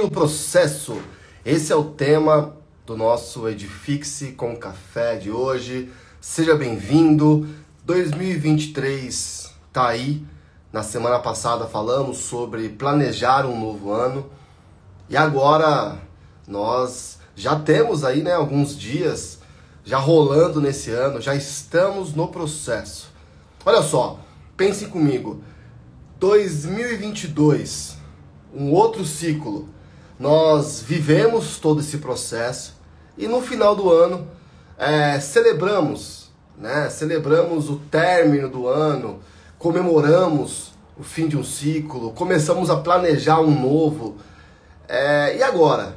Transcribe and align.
o 0.00 0.10
processo. 0.10 1.00
Esse 1.44 1.72
é 1.72 1.76
o 1.76 1.84
tema 1.84 2.56
do 2.86 2.96
nosso 2.96 3.46
Edifixe 3.48 4.32
com 4.32 4.56
Café 4.56 5.16
de 5.16 5.30
hoje. 5.30 5.90
Seja 6.20 6.54
bem-vindo. 6.54 7.46
2023 7.84 9.52
tá 9.72 9.88
aí. 9.88 10.24
Na 10.72 10.82
semana 10.82 11.18
passada 11.18 11.66
falamos 11.66 12.18
sobre 12.18 12.70
planejar 12.70 13.44
um 13.44 13.60
novo 13.60 13.92
ano. 13.92 14.30
E 15.10 15.16
agora 15.16 15.98
nós 16.48 17.18
já 17.36 17.56
temos 17.58 18.02
aí, 18.02 18.22
né, 18.22 18.32
alguns 18.32 18.76
dias 18.76 19.40
já 19.84 19.98
rolando 19.98 20.60
nesse 20.60 20.90
ano, 20.90 21.20
já 21.20 21.34
estamos 21.34 22.14
no 22.14 22.28
processo. 22.28 23.10
Olha 23.64 23.82
só, 23.82 24.20
pense 24.56 24.86
comigo. 24.86 25.42
2022, 26.18 27.96
um 28.54 28.70
outro 28.72 29.04
ciclo. 29.04 29.68
Nós 30.22 30.80
vivemos 30.80 31.58
todo 31.58 31.80
esse 31.80 31.98
processo 31.98 32.76
e 33.18 33.26
no 33.26 33.42
final 33.42 33.74
do 33.74 33.90
ano 33.90 34.28
é, 34.78 35.18
celebramos, 35.18 36.30
né? 36.56 36.88
Celebramos 36.90 37.68
o 37.68 37.78
término 37.90 38.48
do 38.48 38.68
ano, 38.68 39.18
comemoramos 39.58 40.74
o 40.96 41.02
fim 41.02 41.26
de 41.26 41.36
um 41.36 41.42
ciclo, 41.42 42.12
começamos 42.12 42.70
a 42.70 42.76
planejar 42.76 43.40
um 43.40 43.50
novo. 43.50 44.18
É, 44.88 45.38
e 45.38 45.42
agora? 45.42 45.96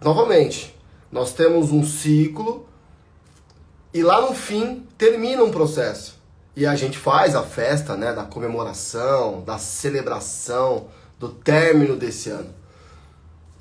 Novamente, 0.00 0.74
nós 1.10 1.34
temos 1.34 1.70
um 1.72 1.84
ciclo 1.84 2.66
e 3.92 4.02
lá 4.02 4.22
no 4.22 4.32
fim 4.32 4.86
termina 4.96 5.44
um 5.44 5.50
processo. 5.50 6.18
E 6.56 6.64
a 6.64 6.74
gente 6.74 6.96
faz 6.96 7.36
a 7.36 7.42
festa 7.42 7.98
né, 7.98 8.14
da 8.14 8.24
comemoração, 8.24 9.42
da 9.42 9.58
celebração 9.58 10.86
do 11.18 11.28
término 11.28 11.96
desse 11.96 12.30
ano. 12.30 12.61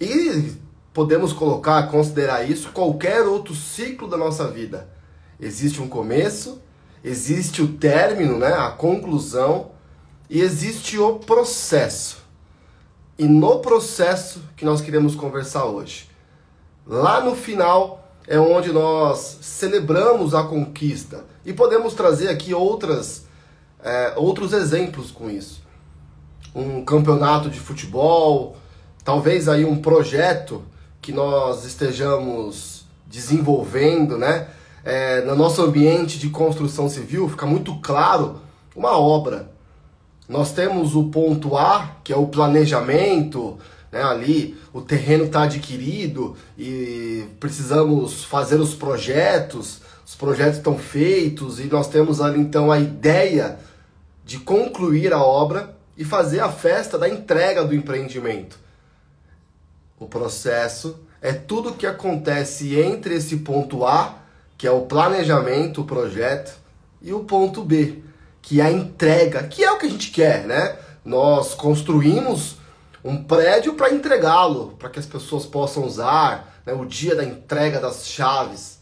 E 0.02 0.54
podemos 0.91 1.32
colocar, 1.32 1.84
considerar 1.91 2.50
isso 2.50 2.72
qualquer 2.72 3.22
outro 3.22 3.53
ciclo 3.53 4.08
da 4.08 4.17
nossa 4.17 4.48
vida. 4.48 4.89
Existe 5.39 5.80
um 5.80 5.88
começo, 5.88 6.59
existe 7.03 7.62
o 7.62 7.67
término, 7.67 8.40
né, 8.40 8.52
a 8.52 8.72
conclusão, 8.72 9.70
e 10.28 10.42
existe 10.42 10.98
o 10.98 11.20
processo. 11.20 12.17
E 13.16 13.25
no 13.25 13.59
processo 13.59 14.42
que 14.58 14.66
nós 14.66 14.81
queremos 14.81 15.14
conversar 15.14 15.66
hoje. 15.66 16.09
Lá 16.88 17.22
no 17.22 17.36
final 17.36 18.12
é 18.28 18.40
onde 18.40 18.72
nós 18.72 19.38
celebramos 19.42 20.34
a 20.34 20.44
conquista 20.44 21.25
e 21.45 21.53
podemos 21.53 21.94
trazer 21.94 22.30
aqui 22.30 22.56
outras, 22.56 23.25
é, 23.84 24.14
outros 24.16 24.52
exemplos 24.52 25.12
com 25.12 25.30
isso. 25.30 25.62
Um 26.56 26.84
campeonato 26.84 27.50
de 27.50 27.59
futebol, 27.59 28.58
talvez 29.03 29.47
aí 29.47 29.66
um 29.66 29.81
projeto 29.81 30.63
que 31.02 31.11
nós 31.11 31.66
estejamos 31.66 32.85
desenvolvendo, 33.07 34.17
né? 34.17 34.47
É, 34.83 35.21
no 35.21 35.35
nosso 35.35 35.61
ambiente 35.61 36.17
de 36.17 36.30
construção 36.30 36.89
civil 36.89 37.29
fica 37.29 37.45
muito 37.45 37.75
claro 37.81 38.41
uma 38.75 38.97
obra. 38.97 39.52
Nós 40.27 40.53
temos 40.53 40.95
o 40.95 41.09
ponto 41.09 41.57
A, 41.57 41.97
que 42.03 42.13
é 42.13 42.16
o 42.16 42.27
planejamento, 42.27 43.59
né, 43.91 44.02
ali 44.02 44.57
o 44.73 44.81
terreno 44.81 45.25
está 45.25 45.44
adquirido 45.44 46.35
e 46.57 47.25
precisamos 47.39 48.23
fazer 48.23 48.59
os 48.59 48.73
projetos, 48.73 49.81
os 50.05 50.16
projetos 50.16 50.57
estão 50.57 50.77
feitos 50.77 51.59
e 51.59 51.66
nós 51.66 51.88
temos 51.88 52.22
ali 52.22 52.39
então 52.39 52.72
a 52.72 52.79
ideia 52.79 53.59
de 54.25 54.39
concluir 54.39 55.13
a 55.13 55.22
obra 55.22 55.75
e 55.97 56.05
fazer 56.05 56.39
a 56.39 56.49
festa 56.49 56.97
da 56.97 57.09
entrega 57.09 57.66
do 57.66 57.75
empreendimento. 57.75 58.57
O 60.02 60.07
processo 60.07 60.99
é 61.21 61.31
tudo 61.31 61.75
que 61.75 61.85
acontece 61.85 62.75
entre 62.75 63.13
esse 63.13 63.38
ponto 63.38 63.85
A, 63.85 64.16
que 64.57 64.66
é 64.66 64.71
o 64.71 64.88
planejamento, 64.88 65.81
o 65.81 65.85
projeto, 65.85 66.57
e 67.03 67.13
o 67.13 67.19
ponto 67.19 67.63
B, 67.63 68.01
que 68.41 68.59
é 68.59 68.63
a 68.63 68.72
entrega, 68.72 69.44
que 69.44 69.63
é 69.63 69.72
o 69.72 69.78
que 69.78 69.85
a 69.85 69.90
gente 69.90 70.09
quer, 70.09 70.47
né? 70.47 70.75
Nós 71.06 71.53
construímos 71.53 72.56
um 73.03 73.23
prédio 73.23 73.75
para 73.75 73.94
entregá-lo, 73.94 74.75
para 74.79 74.90
que 74.90 74.97
as 74.97 75.06
pessoas 75.06 75.45
possam 75.45 75.85
usar, 75.85 76.59
né, 76.66 76.73
o 76.73 76.84
dia 76.84 77.16
da 77.16 77.23
entrega 77.23 77.79
das 77.79 78.07
chaves. 78.07 78.79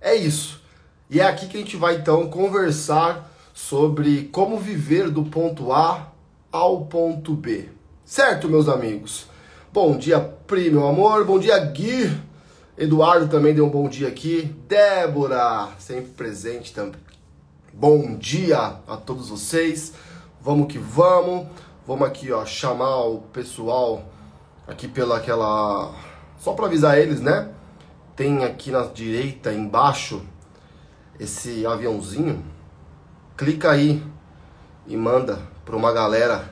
É 0.00 0.14
isso. 0.14 0.62
E 1.10 1.20
é 1.20 1.26
aqui 1.26 1.48
que 1.48 1.58
a 1.58 1.60
gente 1.60 1.76
vai 1.76 1.96
então 1.96 2.30
conversar 2.30 3.30
sobre 3.52 4.30
como 4.32 4.58
viver 4.58 5.10
do 5.10 5.24
ponto 5.24 5.70
A 5.70 6.12
ao 6.50 6.86
ponto 6.86 7.34
B. 7.34 7.68
Certo, 8.06 8.48
meus 8.48 8.70
amigos? 8.70 9.35
Bom 9.76 9.98
dia, 9.98 10.18
Pri, 10.18 10.70
meu 10.70 10.88
amor. 10.88 11.26
Bom 11.26 11.38
dia, 11.38 11.58
Gui. 11.58 12.10
Eduardo 12.78 13.28
também 13.28 13.54
deu 13.54 13.66
um 13.66 13.68
bom 13.68 13.90
dia 13.90 14.08
aqui. 14.08 14.44
Débora, 14.66 15.68
sempre 15.78 16.12
presente 16.12 16.72
também. 16.72 16.98
Bom 17.74 18.16
dia 18.16 18.78
a 18.88 18.96
todos 18.96 19.28
vocês. 19.28 19.92
Vamos 20.40 20.68
que 20.68 20.78
vamos. 20.78 21.48
Vamos 21.86 22.08
aqui, 22.08 22.32
ó, 22.32 22.46
chamar 22.46 23.04
o 23.04 23.18
pessoal 23.34 24.02
aqui 24.66 24.88
pela 24.88 25.18
aquela 25.18 25.94
só 26.38 26.54
para 26.54 26.64
avisar 26.64 26.98
eles, 26.98 27.20
né? 27.20 27.50
Tem 28.16 28.46
aqui 28.46 28.70
na 28.70 28.80
direita 28.84 29.52
embaixo 29.52 30.22
esse 31.20 31.66
aviãozinho. 31.66 32.42
Clica 33.36 33.72
aí 33.72 34.02
e 34.86 34.96
manda 34.96 35.38
para 35.66 35.76
uma 35.76 35.92
galera 35.92 36.50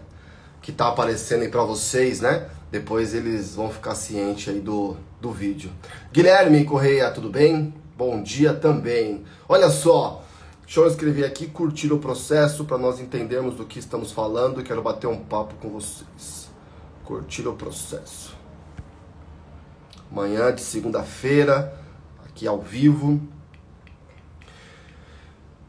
que 0.61 0.71
tá 0.71 0.89
aparecendo 0.89 1.41
aí 1.41 1.49
para 1.49 1.63
vocês, 1.63 2.21
né? 2.21 2.51
Depois 2.75 3.15
eles 3.15 3.55
vão 3.55 3.71
ficar 3.71 3.95
cientes 3.95 4.53
aí 4.53 4.59
do, 4.59 4.97
do 5.21 5.31
vídeo. 5.31 5.71
Guilherme 6.13 6.65
Correia, 6.65 7.09
tudo 7.09 7.31
bem? 7.31 7.73
Bom 7.97 8.21
dia 8.21 8.53
também. 8.53 9.23
Olha 9.49 9.71
só, 9.71 10.25
Deixa 10.63 10.81
eu 10.81 10.89
escrever 10.89 11.25
aqui, 11.25 11.47
curtir 11.47 11.93
o 11.93 12.01
processo 12.01 12.65
para 12.65 12.77
nós 12.77 12.99
entendermos 12.99 13.55
do 13.55 13.65
que 13.65 13.79
estamos 13.79 14.11
falando 14.11 14.61
quero 14.65 14.83
bater 14.83 15.07
um 15.07 15.21
papo 15.21 15.55
com 15.61 15.71
vocês. 15.71 16.51
Curtir 17.05 17.47
o 17.47 17.53
processo. 17.53 18.35
Manhã 20.11 20.53
de 20.53 20.61
segunda-feira, 20.61 21.81
aqui 22.25 22.45
ao 22.45 22.61
vivo. 22.61 23.21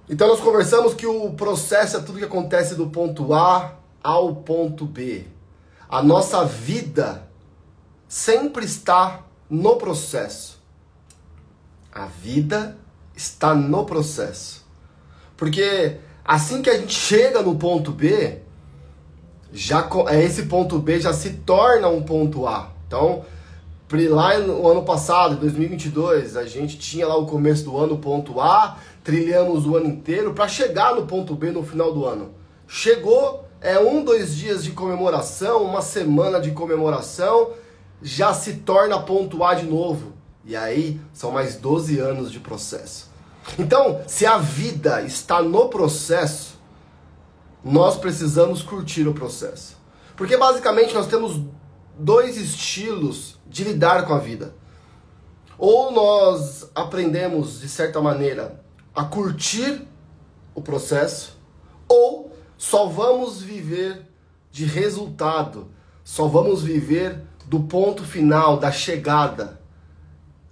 Então 0.09 0.27
nós 0.27 0.39
conversamos 0.39 0.95
que 0.95 1.05
o 1.05 1.33
processo 1.33 1.97
é 1.97 1.99
tudo 1.99 2.17
que 2.17 2.25
acontece 2.25 2.73
do 2.73 2.87
ponto 2.87 3.31
A 3.31 3.75
ao 4.01 4.37
ponto 4.37 4.87
B. 4.87 5.34
A 5.89 6.01
nossa 6.01 6.43
vida 6.45 7.27
sempre 8.07 8.65
está 8.65 9.23
no 9.49 9.75
processo. 9.77 10.59
A 11.91 12.05
vida 12.05 12.77
está 13.15 13.53
no 13.53 13.85
processo. 13.85 14.65
Porque 15.37 15.97
assim 16.23 16.61
que 16.61 16.69
a 16.69 16.77
gente 16.77 16.93
chega 16.93 17.41
no 17.41 17.55
ponto 17.55 17.91
B, 17.91 18.39
já 19.53 19.87
é, 20.09 20.23
esse 20.23 20.43
ponto 20.43 20.79
B 20.79 20.99
já 20.99 21.13
se 21.13 21.31
torna 21.31 21.87
um 21.87 22.03
ponto 22.03 22.47
A. 22.47 22.71
Então, 22.87 23.25
lá 24.09 24.37
no 24.39 24.67
ano 24.67 24.83
passado, 24.83 25.37
2022, 25.37 26.35
a 26.35 26.45
gente 26.45 26.77
tinha 26.77 27.07
lá 27.07 27.15
o 27.15 27.25
começo 27.25 27.63
do 27.63 27.77
ano 27.77 27.97
ponto 27.97 28.41
A, 28.41 28.77
trilhamos 29.03 29.65
o 29.65 29.77
ano 29.77 29.87
inteiro 29.87 30.33
para 30.33 30.47
chegar 30.47 30.95
no 30.95 31.05
ponto 31.05 31.35
B 31.35 31.51
no 31.51 31.63
final 31.63 31.93
do 31.93 32.05
ano. 32.05 32.31
Chegou, 32.67 33.44
é 33.61 33.79
um, 33.79 34.03
dois 34.03 34.35
dias 34.35 34.63
de 34.63 34.71
comemoração, 34.71 35.63
uma 35.63 35.81
semana 35.81 36.39
de 36.39 36.51
comemoração, 36.51 37.51
já 38.01 38.33
se 38.33 38.55
torna 38.57 39.01
ponto 39.01 39.43
A 39.43 39.53
de 39.53 39.65
novo. 39.65 40.13
E 40.43 40.55
aí 40.55 41.01
são 41.11 41.31
mais 41.31 41.55
12 41.55 41.99
anos 41.99 42.31
de 42.31 42.39
processo. 42.39 43.09
Então, 43.57 44.01
se 44.07 44.25
a 44.25 44.37
vida 44.37 45.01
está 45.01 45.41
no 45.41 45.69
processo, 45.69 46.59
nós 47.63 47.97
precisamos 47.97 48.61
curtir 48.61 49.07
o 49.07 49.13
processo. 49.13 49.75
Porque 50.15 50.37
basicamente 50.37 50.93
nós 50.93 51.07
temos 51.07 51.41
dois 51.97 52.37
estilos 52.37 53.39
de 53.47 53.63
lidar 53.63 54.05
com 54.05 54.13
a 54.13 54.19
vida. 54.19 54.53
Ou 55.57 55.91
nós 55.91 56.69
aprendemos, 56.75 57.61
de 57.61 57.69
certa 57.69 58.01
maneira, 58.01 58.63
a 58.93 59.03
curtir 59.03 59.81
o 60.53 60.61
processo, 60.61 61.37
ou 61.87 62.34
só 62.57 62.87
vamos 62.87 63.41
viver 63.41 64.05
de 64.51 64.65
resultado, 64.65 65.67
só 66.03 66.27
vamos 66.27 66.63
viver 66.63 67.21
do 67.45 67.61
ponto 67.61 68.03
final, 68.03 68.57
da 68.57 68.71
chegada. 68.71 69.59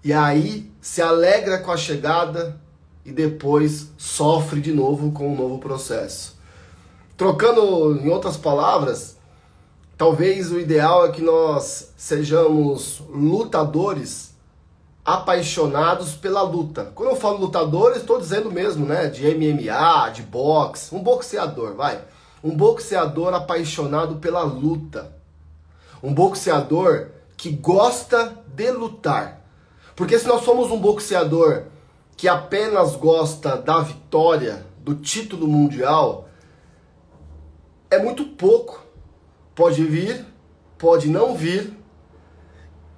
E 0.04 0.12
aí 0.12 0.72
se 0.82 1.02
alegra 1.02 1.60
com 1.60 1.72
a 1.72 1.78
chegada 1.78 2.60
e 3.06 3.12
depois 3.12 3.92
sofre 3.98 4.62
de 4.62 4.72
novo 4.72 5.12
com 5.12 5.34
um 5.34 5.38
novo 5.38 5.60
processo. 5.60 6.38
Trocando 7.16 7.98
em 7.98 8.10
outras 8.10 8.38
palavras, 8.38 9.18
talvez 9.98 10.52
o 10.52 10.60
ideal 10.60 11.06
é 11.06 11.12
que 11.12 11.22
nós 11.22 11.94
sejamos 11.96 13.02
lutadores 13.10 14.33
apaixonados 15.06 16.14
pela 16.14 16.42
luta. 16.42 16.92
Quando 16.96 17.10
eu 17.10 17.16
falo 17.16 17.38
lutadores, 17.38 17.98
estou 17.98 18.20
dizendo 18.20 18.52
mesmo, 18.52 18.86
né, 18.86 19.08
de 19.08 19.26
MMA, 19.36 20.10
de 20.12 20.22
boxe, 20.22 20.96
um 20.96 21.04
boxeador, 21.04 21.76
vai. 21.76 22.02
Um 22.44 22.56
boxeador 22.56 23.34
apaixonado 23.34 24.16
pela 24.16 24.44
luta. 24.44 25.14
Um 26.02 26.14
boxeador 26.14 27.10
que 27.36 27.50
gosta 27.52 28.38
de 28.48 28.72
lutar. 28.72 29.42
Porque 29.96 30.18
se 30.18 30.28
nós 30.28 30.44
somos 30.44 30.72
um 30.72 30.80
boxeador 30.80 31.64
que 32.16 32.28
apenas 32.28 32.96
gosta 32.96 33.58
da 33.58 33.80
vitória, 33.80 34.66
do 34.80 34.96
título 34.96 35.48
mundial, 35.48 36.28
é 37.90 37.98
muito 37.98 38.26
pouco. 38.26 38.84
Pode 39.56 39.84
vir, 39.84 40.26
pode 40.78 41.10
não 41.10 41.36
vir. 41.36 41.78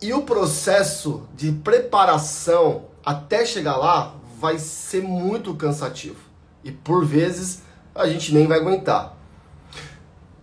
E 0.01 0.13
o 0.13 0.23
processo 0.23 1.27
de 1.35 1.51
preparação 1.51 2.85
até 3.03 3.45
chegar 3.45 3.77
lá 3.77 4.15
vai 4.39 4.59
ser 4.59 5.01
muito 5.01 5.53
cansativo. 5.55 6.19
E 6.63 6.71
por 6.71 7.05
vezes 7.05 7.61
a 7.93 8.07
gente 8.07 8.33
nem 8.33 8.47
vai 8.47 8.59
aguentar. 8.59 9.15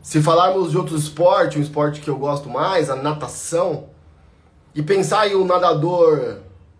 Se 0.01 0.23
falarmos 0.23 0.71
de 0.71 0.79
outro 0.79 0.97
esporte, 0.97 1.59
um 1.59 1.63
esporte 1.63 2.01
que 2.01 2.11
eu 2.11 2.17
gosto 2.17 2.49
mais, 2.49 2.91
a 2.91 2.97
natação, 2.97 3.91
e 4.75 4.83
pensar 4.83 5.29
em 5.29 5.37
um 5.37 5.45
nadador 5.45 6.39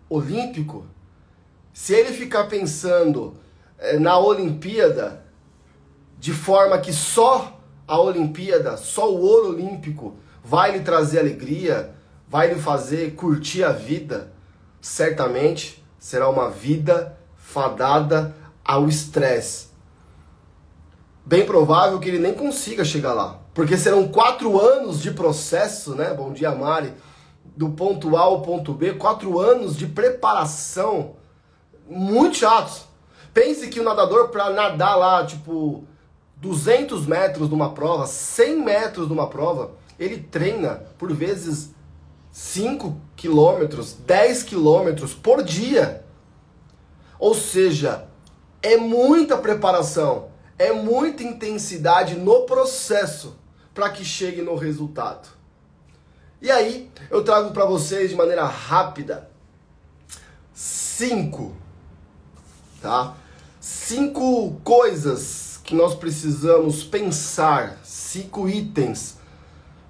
olímpico, 0.09 0.85
se 1.71 1.93
ele 1.93 2.11
ficar 2.11 2.45
pensando 2.45 3.35
é, 3.77 3.97
na 3.97 4.17
Olimpíada 4.17 5.23
de 6.19 6.33
forma 6.33 6.77
que 6.77 6.93
só 6.93 7.59
a 7.87 7.99
Olimpíada, 7.99 8.77
só 8.77 9.11
o 9.11 9.21
ouro 9.21 9.49
olímpico 9.49 10.15
vai 10.43 10.71
lhe 10.71 10.79
trazer 10.79 11.19
alegria, 11.19 11.93
vai 12.27 12.53
lhe 12.53 12.59
fazer 12.59 13.15
curtir 13.15 13.63
a 13.63 13.71
vida, 13.71 14.31
certamente 14.81 15.83
será 15.99 16.29
uma 16.29 16.49
vida 16.49 17.17
fadada 17.37 18.35
ao 18.63 18.87
estresse. 18.87 19.67
Bem 21.25 21.45
provável 21.45 21.99
que 21.99 22.09
ele 22.09 22.19
nem 22.19 22.33
consiga 22.33 22.83
chegar 22.83 23.13
lá, 23.13 23.39
porque 23.53 23.77
serão 23.77 24.07
quatro 24.07 24.59
anos 24.59 25.01
de 25.01 25.11
processo, 25.11 25.95
né? 25.95 26.13
Bom 26.13 26.33
dia, 26.33 26.51
Mari. 26.51 26.93
Do 27.55 27.69
ponto 27.69 28.17
A 28.17 28.21
ao 28.21 28.41
ponto 28.41 28.73
B, 28.73 28.93
quatro 28.93 29.39
anos 29.39 29.77
de 29.77 29.85
preparação 29.85 31.15
muito 31.87 32.37
chatos. 32.37 32.85
Pense 33.33 33.67
que 33.67 33.79
o 33.79 33.83
nadador 33.83 34.29
para 34.29 34.49
nadar 34.49 34.95
lá, 34.95 35.25
tipo, 35.25 35.85
200 36.37 37.05
metros 37.05 37.49
numa 37.49 37.71
prova, 37.71 38.05
100 38.05 38.57
metros 38.57 39.07
numa 39.07 39.27
prova, 39.27 39.71
ele 39.97 40.17
treina 40.17 40.83
por 40.97 41.13
vezes 41.13 41.73
5 42.33 42.99
quilômetros, 43.15 43.93
10 43.93 44.41
quilômetros 44.41 45.13
por 45.13 45.43
dia. 45.43 46.03
Ou 47.19 47.35
seja, 47.35 48.07
é 48.59 48.75
muita 48.75 49.37
preparação, 49.37 50.29
é 50.57 50.71
muita 50.71 51.21
intensidade 51.21 52.15
no 52.15 52.41
processo 52.41 53.37
para 53.71 53.91
que 53.91 54.03
chegue 54.03 54.41
no 54.41 54.55
resultado. 54.55 55.29
E 56.41 56.49
aí, 56.49 56.89
eu 57.11 57.23
trago 57.23 57.51
para 57.51 57.65
vocês 57.65 58.09
de 58.09 58.15
maneira 58.15 58.45
rápida 58.45 59.29
cinco, 60.53 61.55
tá? 62.81 63.15
Cinco 63.59 64.59
coisas 64.63 65.59
que 65.63 65.75
nós 65.75 65.95
precisamos 65.95 66.83
pensar, 66.83 67.79
cinco 67.83 68.49
itens 68.49 69.17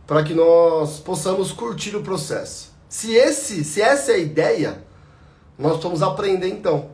para 0.05 0.23
que 0.23 0.33
nós 0.33 0.99
possamos 0.99 1.51
curtir 1.51 1.95
o 1.95 2.03
processo. 2.03 2.71
Se 2.89 3.13
esse, 3.13 3.63
se 3.63 3.81
essa 3.81 4.11
é 4.11 4.15
a 4.15 4.19
ideia, 4.19 4.83
nós 5.57 5.81
vamos 5.81 6.03
aprender 6.03 6.47
então. 6.47 6.89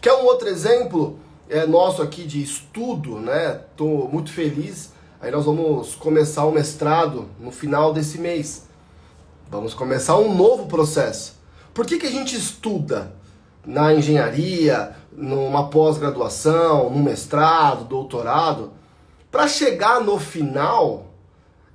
Quer 0.00 0.14
um 0.14 0.24
outro 0.24 0.48
exemplo 0.48 1.18
é, 1.48 1.66
nosso 1.66 2.02
aqui 2.02 2.24
de 2.24 2.42
estudo, 2.42 3.18
né? 3.18 3.60
Tô 3.76 4.08
muito 4.08 4.32
feliz. 4.32 4.92
Aí 5.20 5.30
nós 5.30 5.44
vamos 5.44 5.94
começar 5.94 6.44
o 6.44 6.52
mestrado 6.52 7.28
no 7.38 7.50
final 7.50 7.92
desse 7.92 8.18
mês. 8.18 8.66
Vamos 9.50 9.74
começar 9.74 10.16
um 10.16 10.34
novo 10.34 10.66
processo. 10.66 11.36
Por 11.74 11.86
que, 11.86 11.98
que 11.98 12.06
a 12.06 12.10
gente 12.10 12.34
estuda 12.34 13.12
na 13.64 13.94
engenharia, 13.94 14.96
numa 15.12 15.68
pós-graduação, 15.68 16.90
num 16.90 17.02
mestrado, 17.02 17.84
doutorado, 17.84 18.72
para 19.30 19.46
chegar 19.46 20.00
no 20.00 20.18
final 20.18 21.11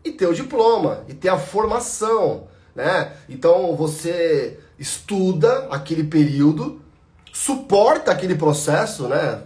e 0.08 0.12
ter 0.14 0.28
o 0.28 0.34
diploma, 0.34 1.04
e 1.08 1.14
ter 1.14 1.30
a 1.30 1.38
formação, 1.38 2.48
né? 2.76 3.14
Então 3.28 3.76
você 3.76 4.60
estuda 4.80 5.68
aquele 5.70 6.04
período, 6.04 6.82
suporta 7.34 8.12
aquele 8.12 8.36
processo, 8.36 9.08
né? 9.08 9.42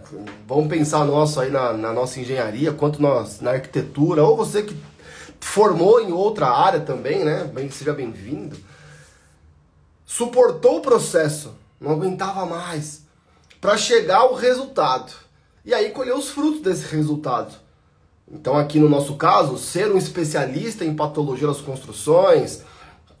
Vamos 0.46 0.68
pensar 0.68 1.04
nosso 1.04 1.40
aí 1.40 1.50
na, 1.50 1.72
na 1.72 1.92
nossa 1.92 2.20
engenharia, 2.20 2.72
quanto 2.72 3.00
nós 3.00 3.40
na 3.40 3.52
arquitetura, 3.52 4.22
ou 4.22 4.36
você 4.36 4.62
que 4.62 4.76
formou 5.40 6.00
em 6.00 6.12
outra 6.12 6.48
área 6.48 6.80
também, 6.80 7.24
né? 7.24 7.44
Bem, 7.52 7.70
seja 7.70 7.92
bem-vindo. 7.92 8.56
Suportou 10.06 10.78
o 10.78 10.82
processo, 10.82 11.54
não 11.80 11.92
aguentava 11.92 12.46
mais, 12.46 13.02
para 13.60 13.76
chegar 13.76 14.18
ao 14.18 14.34
resultado. 14.34 15.12
E 15.64 15.72
aí 15.72 15.90
colher 15.90 16.14
os 16.14 16.28
frutos 16.28 16.60
desse 16.60 16.94
resultado. 16.94 17.54
Então, 18.32 18.56
aqui 18.56 18.78
no 18.78 18.88
nosso 18.88 19.16
caso, 19.16 19.58
ser 19.58 19.92
um 19.92 19.98
especialista 19.98 20.84
em 20.84 20.94
patologia 20.94 21.46
das 21.46 21.60
construções, 21.60 22.62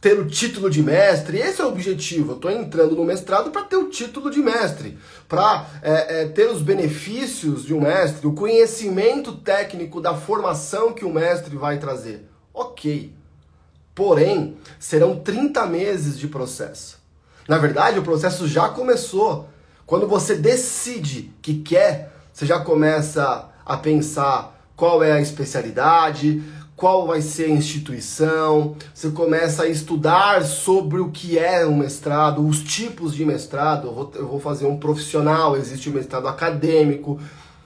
ter 0.00 0.18
o 0.18 0.26
título 0.26 0.70
de 0.70 0.82
mestre, 0.82 1.38
esse 1.38 1.60
é 1.60 1.64
o 1.64 1.68
objetivo. 1.68 2.32
Eu 2.32 2.36
estou 2.36 2.50
entrando 2.50 2.96
no 2.96 3.04
mestrado 3.04 3.50
para 3.50 3.62
ter 3.62 3.76
o 3.76 3.90
título 3.90 4.30
de 4.30 4.40
mestre, 4.40 4.98
para 5.28 5.66
é, 5.82 6.22
é, 6.22 6.28
ter 6.28 6.50
os 6.50 6.62
benefícios 6.62 7.64
de 7.64 7.74
um 7.74 7.82
mestre, 7.82 8.26
o 8.26 8.32
conhecimento 8.32 9.32
técnico 9.36 10.00
da 10.00 10.14
formação 10.14 10.94
que 10.94 11.04
o 11.04 11.12
mestre 11.12 11.56
vai 11.56 11.78
trazer. 11.78 12.26
Ok. 12.52 13.12
Porém, 13.94 14.56
serão 14.78 15.20
30 15.20 15.66
meses 15.66 16.18
de 16.18 16.26
processo. 16.26 16.98
Na 17.46 17.58
verdade, 17.58 17.98
o 17.98 18.02
processo 18.02 18.48
já 18.48 18.70
começou. 18.70 19.48
Quando 19.86 20.08
você 20.08 20.34
decide 20.34 21.34
que 21.42 21.58
quer, 21.58 22.12
você 22.32 22.46
já 22.46 22.58
começa 22.58 23.50
a 23.64 23.76
pensar 23.76 24.51
qual 24.76 25.02
é 25.02 25.12
a 25.12 25.20
especialidade, 25.20 26.42
qual 26.82 27.06
vai 27.06 27.22
ser 27.22 27.44
a 27.44 27.50
instituição, 27.50 28.74
você 28.92 29.10
começa 29.10 29.62
a 29.62 29.68
estudar 29.68 30.42
sobre 30.42 30.98
o 31.00 31.10
que 31.10 31.38
é 31.38 31.64
um 31.64 31.76
mestrado, 31.76 32.44
os 32.44 32.60
tipos 32.60 33.14
de 33.14 33.24
mestrado. 33.24 33.86
Eu 33.86 33.94
vou, 33.94 34.12
eu 34.16 34.26
vou 34.26 34.40
fazer 34.40 34.66
um 34.66 34.76
profissional, 34.76 35.56
existe 35.56 35.88
o 35.88 35.92
um 35.92 35.94
mestrado 35.94 36.26
acadêmico. 36.26 37.20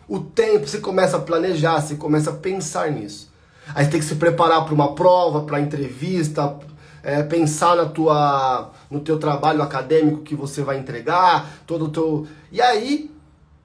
O 0.06 0.18
tempo, 0.20 0.68
você 0.68 0.80
começa 0.80 1.16
a 1.16 1.20
planejar, 1.20 1.80
você 1.80 1.94
começa 1.94 2.28
a 2.28 2.34
pensar 2.34 2.90
nisso. 2.90 3.32
Aí 3.74 3.86
você 3.86 3.90
tem 3.90 4.00
que 4.00 4.06
se 4.06 4.16
preparar 4.16 4.64
para 4.66 4.74
uma 4.74 4.94
prova, 4.94 5.42
para 5.42 5.60
entrevista, 5.60 6.54
é, 7.02 7.22
pensar 7.22 7.74
na 7.74 7.86
tua, 7.86 8.70
no 8.90 9.00
teu 9.00 9.18
trabalho 9.18 9.62
acadêmico 9.62 10.22
que 10.22 10.34
você 10.34 10.62
vai 10.62 10.78
entregar, 10.78 11.62
todo 11.66 11.86
o 11.86 11.88
teu... 11.88 12.26
E 12.52 12.60
aí, 12.60 13.10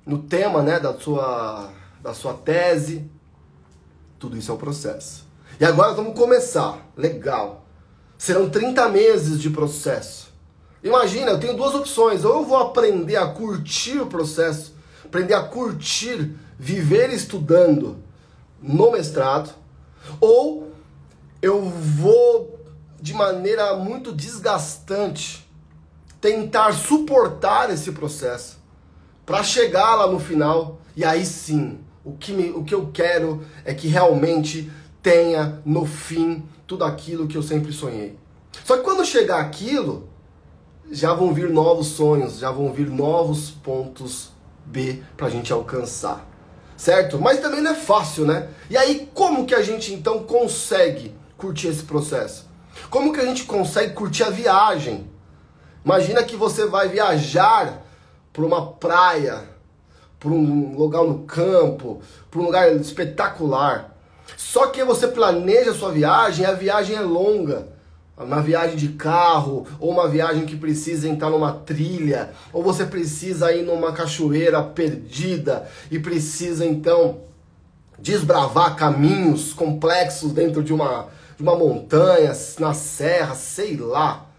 no 0.05 0.19
tema 0.19 0.61
né, 0.61 0.79
da, 0.79 0.93
sua, 0.93 1.69
da 2.01 2.13
sua 2.13 2.33
tese, 2.33 3.09
tudo 4.21 4.37
isso 4.37 4.51
é 4.51 4.53
um 4.53 4.57
processo. 4.57 5.25
E 5.59 5.65
agora 5.65 5.95
vamos 5.95 6.13
começar. 6.13 6.77
Legal. 6.95 7.65
Serão 8.19 8.51
30 8.51 8.87
meses 8.89 9.41
de 9.41 9.49
processo. 9.49 10.31
Imagina, 10.83 11.31
eu 11.31 11.39
tenho 11.39 11.57
duas 11.57 11.73
opções. 11.73 12.23
Ou 12.23 12.37
eu 12.37 12.45
vou 12.45 12.57
aprender 12.57 13.15
a 13.15 13.25
curtir 13.27 13.99
o 13.99 14.05
processo, 14.05 14.75
aprender 15.03 15.33
a 15.33 15.41
curtir, 15.41 16.35
viver 16.57 17.11
estudando 17.11 17.97
no 18.61 18.91
mestrado, 18.91 19.55
ou 20.19 20.71
eu 21.41 21.59
vou 21.63 22.59
de 23.01 23.15
maneira 23.15 23.75
muito 23.75 24.11
desgastante 24.11 25.49
tentar 26.19 26.73
suportar 26.73 27.71
esse 27.71 27.91
processo 27.91 28.59
para 29.25 29.43
chegar 29.43 29.95
lá 29.95 30.05
no 30.05 30.19
final 30.19 30.79
e 30.95 31.03
aí 31.03 31.25
sim 31.25 31.79
o 32.03 32.13
que, 32.13 32.33
me, 32.33 32.49
o 32.51 32.63
que 32.63 32.73
eu 32.73 32.89
quero 32.91 33.45
é 33.63 33.73
que 33.73 33.87
realmente 33.87 34.71
tenha 35.01 35.61
no 35.65 35.85
fim 35.85 36.43
tudo 36.65 36.83
aquilo 36.83 37.27
que 37.27 37.37
eu 37.37 37.43
sempre 37.43 37.71
sonhei. 37.71 38.17
Só 38.65 38.77
que 38.77 38.83
quando 38.83 39.05
chegar 39.05 39.39
aquilo, 39.39 40.09
já 40.91 41.13
vão 41.13 41.33
vir 41.33 41.49
novos 41.49 41.87
sonhos, 41.87 42.37
já 42.37 42.51
vão 42.51 42.71
vir 42.71 42.89
novos 42.89 43.51
pontos 43.51 44.31
B 44.65 45.01
para 45.15 45.27
a 45.27 45.29
gente 45.29 45.51
alcançar. 45.51 46.27
Certo? 46.75 47.19
Mas 47.19 47.39
também 47.39 47.61
não 47.61 47.71
é 47.71 47.75
fácil, 47.75 48.25
né? 48.25 48.49
E 48.69 48.75
aí, 48.75 49.09
como 49.13 49.45
que 49.45 49.53
a 49.53 49.61
gente 49.61 49.93
então 49.93 50.23
consegue 50.23 51.15
curtir 51.37 51.67
esse 51.67 51.83
processo? 51.83 52.49
Como 52.89 53.13
que 53.13 53.19
a 53.19 53.25
gente 53.25 53.43
consegue 53.43 53.93
curtir 53.93 54.23
a 54.23 54.29
viagem? 54.29 55.09
Imagina 55.85 56.23
que 56.23 56.35
você 56.35 56.65
vai 56.65 56.89
viajar 56.89 57.85
para 58.33 58.45
uma 58.45 58.71
praia, 58.73 59.47
para 60.21 60.29
um 60.29 60.77
lugar 60.77 61.03
no 61.03 61.23
campo, 61.23 61.99
para 62.29 62.39
um 62.39 62.45
lugar 62.45 62.71
espetacular. 62.75 63.97
Só 64.37 64.67
que 64.67 64.83
você 64.83 65.07
planeja 65.07 65.71
a 65.71 65.73
sua 65.73 65.91
viagem, 65.91 66.45
a 66.45 66.53
viagem 66.53 66.95
é 66.95 67.01
longa. 67.01 67.67
Uma 68.15 68.39
viagem 68.39 68.75
de 68.75 68.89
carro, 68.89 69.65
ou 69.79 69.89
uma 69.89 70.07
viagem 70.07 70.45
que 70.45 70.55
precisa 70.55 71.09
entrar 71.09 71.31
numa 71.31 71.53
trilha, 71.53 72.29
ou 72.53 72.61
você 72.61 72.85
precisa 72.85 73.51
ir 73.51 73.63
numa 73.63 73.93
cachoeira 73.93 74.61
perdida 74.61 75.67
e 75.89 75.97
precisa 75.97 76.63
então 76.63 77.21
desbravar 77.97 78.75
caminhos 78.75 79.53
complexos 79.53 80.33
dentro 80.33 80.63
de 80.63 80.71
uma 80.71 81.07
de 81.35 81.43
uma 81.43 81.55
montanha, 81.55 82.31
na 82.59 82.73
serra, 82.75 83.33
sei 83.33 83.75
lá. 83.75 84.30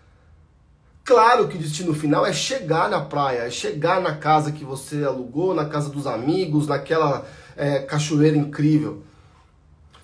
Claro 1.04 1.48
que 1.48 1.56
o 1.56 1.60
destino 1.60 1.92
final 1.92 2.24
é 2.24 2.32
chegar 2.32 2.88
na 2.88 3.00
praia, 3.00 3.40
é 3.40 3.50
chegar 3.50 4.00
na 4.00 4.14
casa 4.14 4.52
que 4.52 4.64
você 4.64 5.04
alugou, 5.04 5.52
na 5.52 5.64
casa 5.64 5.90
dos 5.90 6.06
amigos, 6.06 6.68
naquela 6.68 7.26
é, 7.56 7.80
cachoeira 7.80 8.36
incrível. 8.36 9.02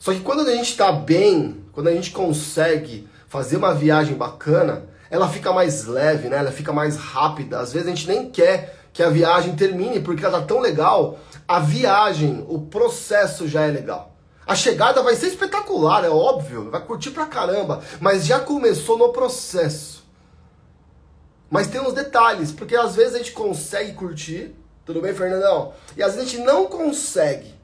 Só 0.01 0.13
que 0.13 0.21
quando 0.21 0.41
a 0.41 0.53
gente 0.53 0.71
está 0.71 0.91
bem, 0.91 1.65
quando 1.73 1.87
a 1.87 1.93
gente 1.93 2.11
consegue 2.11 3.09
fazer 3.29 3.57
uma 3.57 3.75
viagem 3.75 4.17
bacana, 4.17 4.87
ela 5.09 5.29
fica 5.29 5.53
mais 5.53 5.87
leve, 5.87 6.29
né? 6.29 6.39
Ela 6.39 6.51
fica 6.51 6.73
mais 6.73 6.97
rápida. 6.97 7.61
Às 7.61 7.73
vezes 7.73 7.87
a 7.87 7.91
gente 7.91 8.09
nem 8.09 8.29
quer 8.31 8.77
que 8.93 9.03
a 9.03 9.09
viagem 9.09 9.55
termine 9.55 10.01
porque 10.01 10.25
ela 10.25 10.41
tá 10.41 10.47
tão 10.47 10.59
legal. 10.59 11.19
A 11.47 11.61
viagem, 11.61 12.45
o 12.49 12.63
processo 12.63 13.47
já 13.47 13.63
é 13.63 13.71
legal. 13.71 14.17
A 14.45 14.55
chegada 14.55 15.03
vai 15.03 15.15
ser 15.15 15.29
espetacular, 15.29 16.05
é 16.05 16.09
óbvio, 16.09 16.71
vai 16.71 16.81
curtir 16.81 17.11
pra 17.11 17.27
caramba, 17.27 17.83
mas 18.01 18.25
já 18.25 18.41
começou 18.41 18.97
no 18.99 19.13
processo. 19.13 19.98
Mas 21.51 21.67
tem 21.67 21.81
uns 21.81 21.95
detalhes, 21.95 22.53
porque 22.53 22.77
às 22.77 22.95
vezes 22.95 23.15
a 23.15 23.19
gente 23.19 23.33
consegue 23.33 23.93
curtir, 23.93 24.55
tudo 24.85 25.01
bem, 25.01 25.15
Fernandão? 25.15 25.73
E 25.97 26.03
às 26.03 26.15
vezes 26.15 26.29
a 26.29 26.31
gente 26.31 26.45
não 26.45 26.67
consegue. 26.67 27.55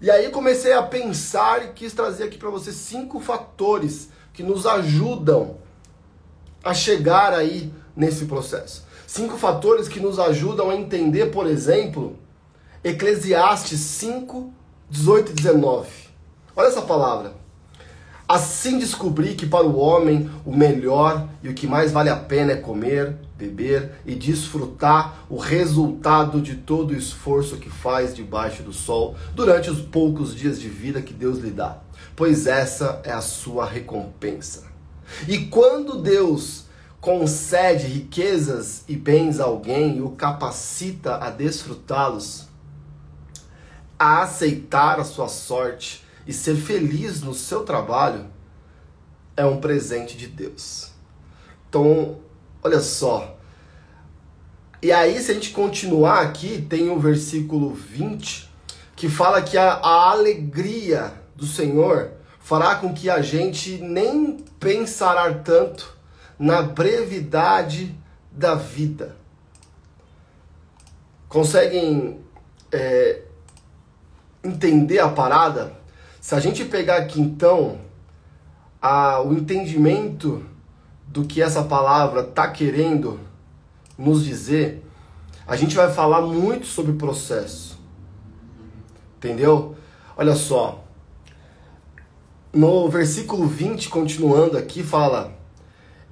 E 0.00 0.10
aí 0.10 0.28
comecei 0.30 0.72
a 0.72 0.82
pensar 0.82 1.64
e 1.64 1.72
quis 1.72 1.92
trazer 1.92 2.24
aqui 2.24 2.36
para 2.36 2.50
você 2.50 2.72
cinco 2.72 3.18
fatores 3.20 4.10
que 4.32 4.42
nos 4.42 4.66
ajudam 4.66 5.58
a 6.62 6.74
chegar 6.74 7.32
aí 7.32 7.72
nesse 7.94 8.26
processo. 8.26 8.84
Cinco 9.06 9.38
fatores 9.38 9.88
que 9.88 10.00
nos 10.00 10.18
ajudam 10.18 10.68
a 10.68 10.76
entender, 10.76 11.30
por 11.30 11.46
exemplo, 11.46 12.18
Eclesiastes 12.84 13.80
5, 13.80 14.52
18 14.90 15.30
e 15.30 15.34
19. 15.34 15.88
Olha 16.54 16.66
essa 16.66 16.82
palavra. 16.82 17.34
Assim 18.28 18.78
descobri 18.78 19.34
que 19.34 19.46
para 19.46 19.64
o 19.64 19.78
homem 19.78 20.28
o 20.44 20.54
melhor 20.54 21.28
e 21.44 21.48
o 21.48 21.54
que 21.54 21.66
mais 21.66 21.92
vale 21.92 22.10
a 22.10 22.16
pena 22.16 22.52
é 22.52 22.56
comer, 22.56 23.14
beber 23.38 24.00
e 24.04 24.16
desfrutar 24.16 25.24
o 25.30 25.36
resultado 25.36 26.40
de 26.40 26.56
todo 26.56 26.90
o 26.90 26.96
esforço 26.96 27.56
que 27.56 27.70
faz 27.70 28.14
debaixo 28.14 28.64
do 28.64 28.72
sol 28.72 29.14
durante 29.32 29.70
os 29.70 29.80
poucos 29.80 30.34
dias 30.34 30.58
de 30.58 30.68
vida 30.68 31.02
que 31.02 31.14
Deus 31.14 31.38
lhe 31.38 31.50
dá, 31.50 31.78
pois 32.16 32.48
essa 32.48 33.00
é 33.04 33.12
a 33.12 33.20
sua 33.20 33.64
recompensa. 33.64 34.64
E 35.28 35.46
quando 35.46 36.02
Deus 36.02 36.64
concede 37.00 37.86
riquezas 37.86 38.82
e 38.88 38.96
bens 38.96 39.38
a 39.38 39.44
alguém 39.44 39.98
e 39.98 40.02
o 40.02 40.10
capacita 40.10 41.18
a 41.18 41.30
desfrutá-los, 41.30 42.48
a 43.96 44.22
aceitar 44.22 44.98
a 44.98 45.04
sua 45.04 45.28
sorte, 45.28 46.05
e 46.26 46.32
ser 46.32 46.56
feliz 46.56 47.22
no 47.22 47.34
seu 47.34 47.62
trabalho 47.62 48.26
é 49.36 49.44
um 49.44 49.60
presente 49.60 50.16
de 50.16 50.26
Deus. 50.26 50.90
Então, 51.68 52.18
olha 52.62 52.80
só. 52.80 53.36
E 54.82 54.90
aí, 54.92 55.20
se 55.20 55.30
a 55.30 55.34
gente 55.34 55.50
continuar 55.50 56.20
aqui, 56.20 56.64
tem 56.68 56.90
o 56.90 56.98
versículo 56.98 57.72
20 57.72 58.50
que 58.94 59.08
fala 59.10 59.42
que 59.42 59.58
a, 59.58 59.74
a 59.74 60.10
alegria 60.10 61.12
do 61.34 61.46
Senhor 61.46 62.12
fará 62.40 62.76
com 62.76 62.94
que 62.94 63.10
a 63.10 63.20
gente 63.20 63.76
nem 63.78 64.38
pensará 64.58 65.32
tanto 65.34 65.94
na 66.38 66.62
brevidade 66.62 67.94
da 68.32 68.54
vida. 68.54 69.16
Conseguem 71.28 72.20
é, 72.72 73.22
entender 74.42 74.98
a 75.00 75.08
parada? 75.08 75.76
Se 76.26 76.34
a 76.34 76.40
gente 76.40 76.64
pegar 76.64 76.96
aqui 76.96 77.20
então 77.20 77.78
a, 78.82 79.22
o 79.22 79.32
entendimento 79.32 80.44
do 81.06 81.24
que 81.24 81.40
essa 81.40 81.62
palavra 81.62 82.22
está 82.22 82.50
querendo 82.50 83.20
nos 83.96 84.24
dizer, 84.24 84.84
a 85.46 85.54
gente 85.54 85.76
vai 85.76 85.88
falar 85.92 86.22
muito 86.22 86.66
sobre 86.66 86.94
processo. 86.94 87.78
Entendeu? 89.16 89.76
Olha 90.16 90.34
só. 90.34 90.82
No 92.52 92.88
versículo 92.88 93.46
20, 93.46 93.88
continuando 93.88 94.58
aqui, 94.58 94.82
fala: 94.82 95.32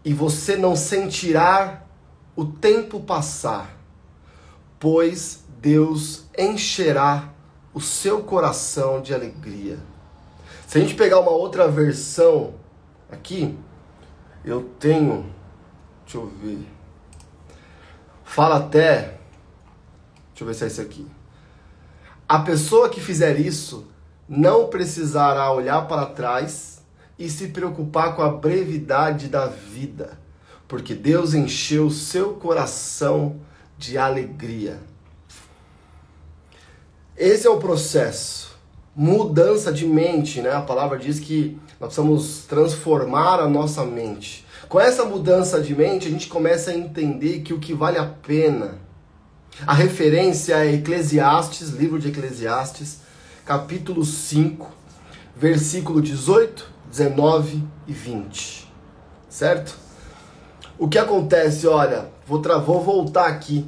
E 0.05 0.15
você 0.15 0.55
não 0.57 0.77
sentirá 0.77 1.83
o 2.37 2.45
tempo 2.45 3.01
passar, 3.01 3.77
pois 4.79 5.43
Deus 5.61 6.27
encherá 6.39 7.31
o 7.75 7.81
seu 7.81 8.23
coração 8.23 9.03
de 9.03 9.13
alegria. 9.13 9.93
Se 10.75 10.79
a 10.79 10.81
gente 10.81 10.97
pegar 10.97 11.21
uma 11.21 11.31
outra 11.31 11.69
versão 11.69 12.55
aqui, 13.09 13.57
eu 14.45 14.71
tenho. 14.81 15.33
Deixa 16.03 16.19
eu 16.19 16.27
ver. 16.27 16.67
Fala 18.25 18.57
até. 18.57 19.21
Deixa 20.31 20.41
eu 20.41 20.47
ver 20.49 20.55
se 20.55 20.65
é 20.65 20.67
isso 20.67 20.81
aqui. 20.81 21.07
A 22.29 22.41
pessoa 22.41 22.89
que 22.89 23.01
fizer 23.01 23.39
isso 23.39 23.87
não 24.29 24.67
precisará 24.67 25.53
olhar 25.53 25.87
para 25.87 26.07
trás 26.07 26.83
e 27.17 27.31
se 27.31 27.51
preocupar 27.51 28.17
com 28.17 28.23
a 28.23 28.31
brevidade 28.31 29.29
da 29.29 29.47
vida, 29.47 30.19
porque 30.67 30.93
Deus 30.93 31.35
encheu 31.35 31.89
seu 31.89 32.35
coração 32.35 33.41
de 33.79 33.97
alegria. 33.97 34.81
Esse 37.17 37.47
é 37.47 37.51
o 37.51 37.61
processo 37.61 38.54
mudança 38.97 39.73
de 39.73 39.87
mente, 39.87 40.41
né? 40.41 40.53
A 40.53 40.61
palavra 40.61 40.99
diz 40.99 41.19
que 41.19 41.59
nós 41.81 41.95
precisamos 41.95 42.45
transformar 42.47 43.41
a 43.41 43.49
nossa 43.49 43.85
mente. 43.85 44.47
Com 44.69 44.81
essa 44.81 45.05
mudança 45.05 45.61
de 45.61 45.75
mente, 45.75 46.07
a 46.07 46.11
gente 46.11 46.29
começa 46.29 46.71
a 46.71 46.75
entender 46.75 47.41
que 47.41 47.53
o 47.53 47.59
que 47.59 47.75
vale 47.75 47.99
a 47.99 48.07
pena. 48.07 48.79
A 49.67 49.75
referência 49.75 50.65
é 50.65 50.75
Eclesiastes, 50.75 51.71
livro 51.71 51.99
de 51.99 52.09
Eclesiastes, 52.09 53.01
capítulo 53.45 54.05
5, 54.05 54.71
versículo 55.37 56.01
18, 56.01 56.67
19 56.91 57.63
e 57.87 57.93
20. 57.93 58.69
Certo? 59.29 59.77
O 60.79 60.89
que 60.89 60.99
acontece, 60.99 61.67
olha, 61.67 62.09
vou, 62.27 62.43
vou 62.65 62.83
voltar 62.83 63.27
aqui. 63.27 63.65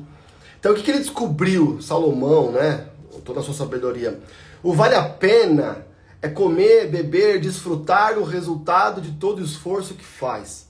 Então, 0.58 0.72
o 0.72 0.74
que, 0.74 0.82
que 0.82 0.90
ele 0.90 0.98
descobriu, 0.98 1.80
Salomão, 1.80 2.50
né? 2.50 2.86
Toda 3.24 3.40
a 3.40 3.42
sua 3.42 3.54
sabedoria 3.54 4.20
o 4.66 4.72
vale 4.72 4.96
a 4.96 5.08
pena 5.08 5.86
é 6.20 6.28
comer, 6.28 6.90
beber, 6.90 7.40
desfrutar 7.40 8.18
o 8.18 8.24
resultado 8.24 9.00
de 9.00 9.12
todo 9.12 9.38
o 9.38 9.44
esforço 9.44 9.94
que 9.94 10.04
faz. 10.04 10.66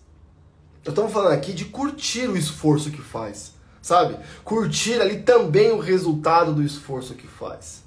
Nós 0.85 0.93
estamos 0.93 1.11
falando 1.11 1.33
aqui 1.33 1.55
de 1.55 1.65
curtir 1.65 2.29
o 2.29 2.37
esforço 2.37 2.91
que 2.91 3.01
faz, 3.01 3.55
sabe? 3.81 4.19
Curtir 4.45 5.01
ali 5.01 5.23
também 5.23 5.73
o 5.73 5.79
resultado 5.79 6.53
do 6.53 6.63
esforço 6.63 7.15
que 7.15 7.27
faz. 7.27 7.85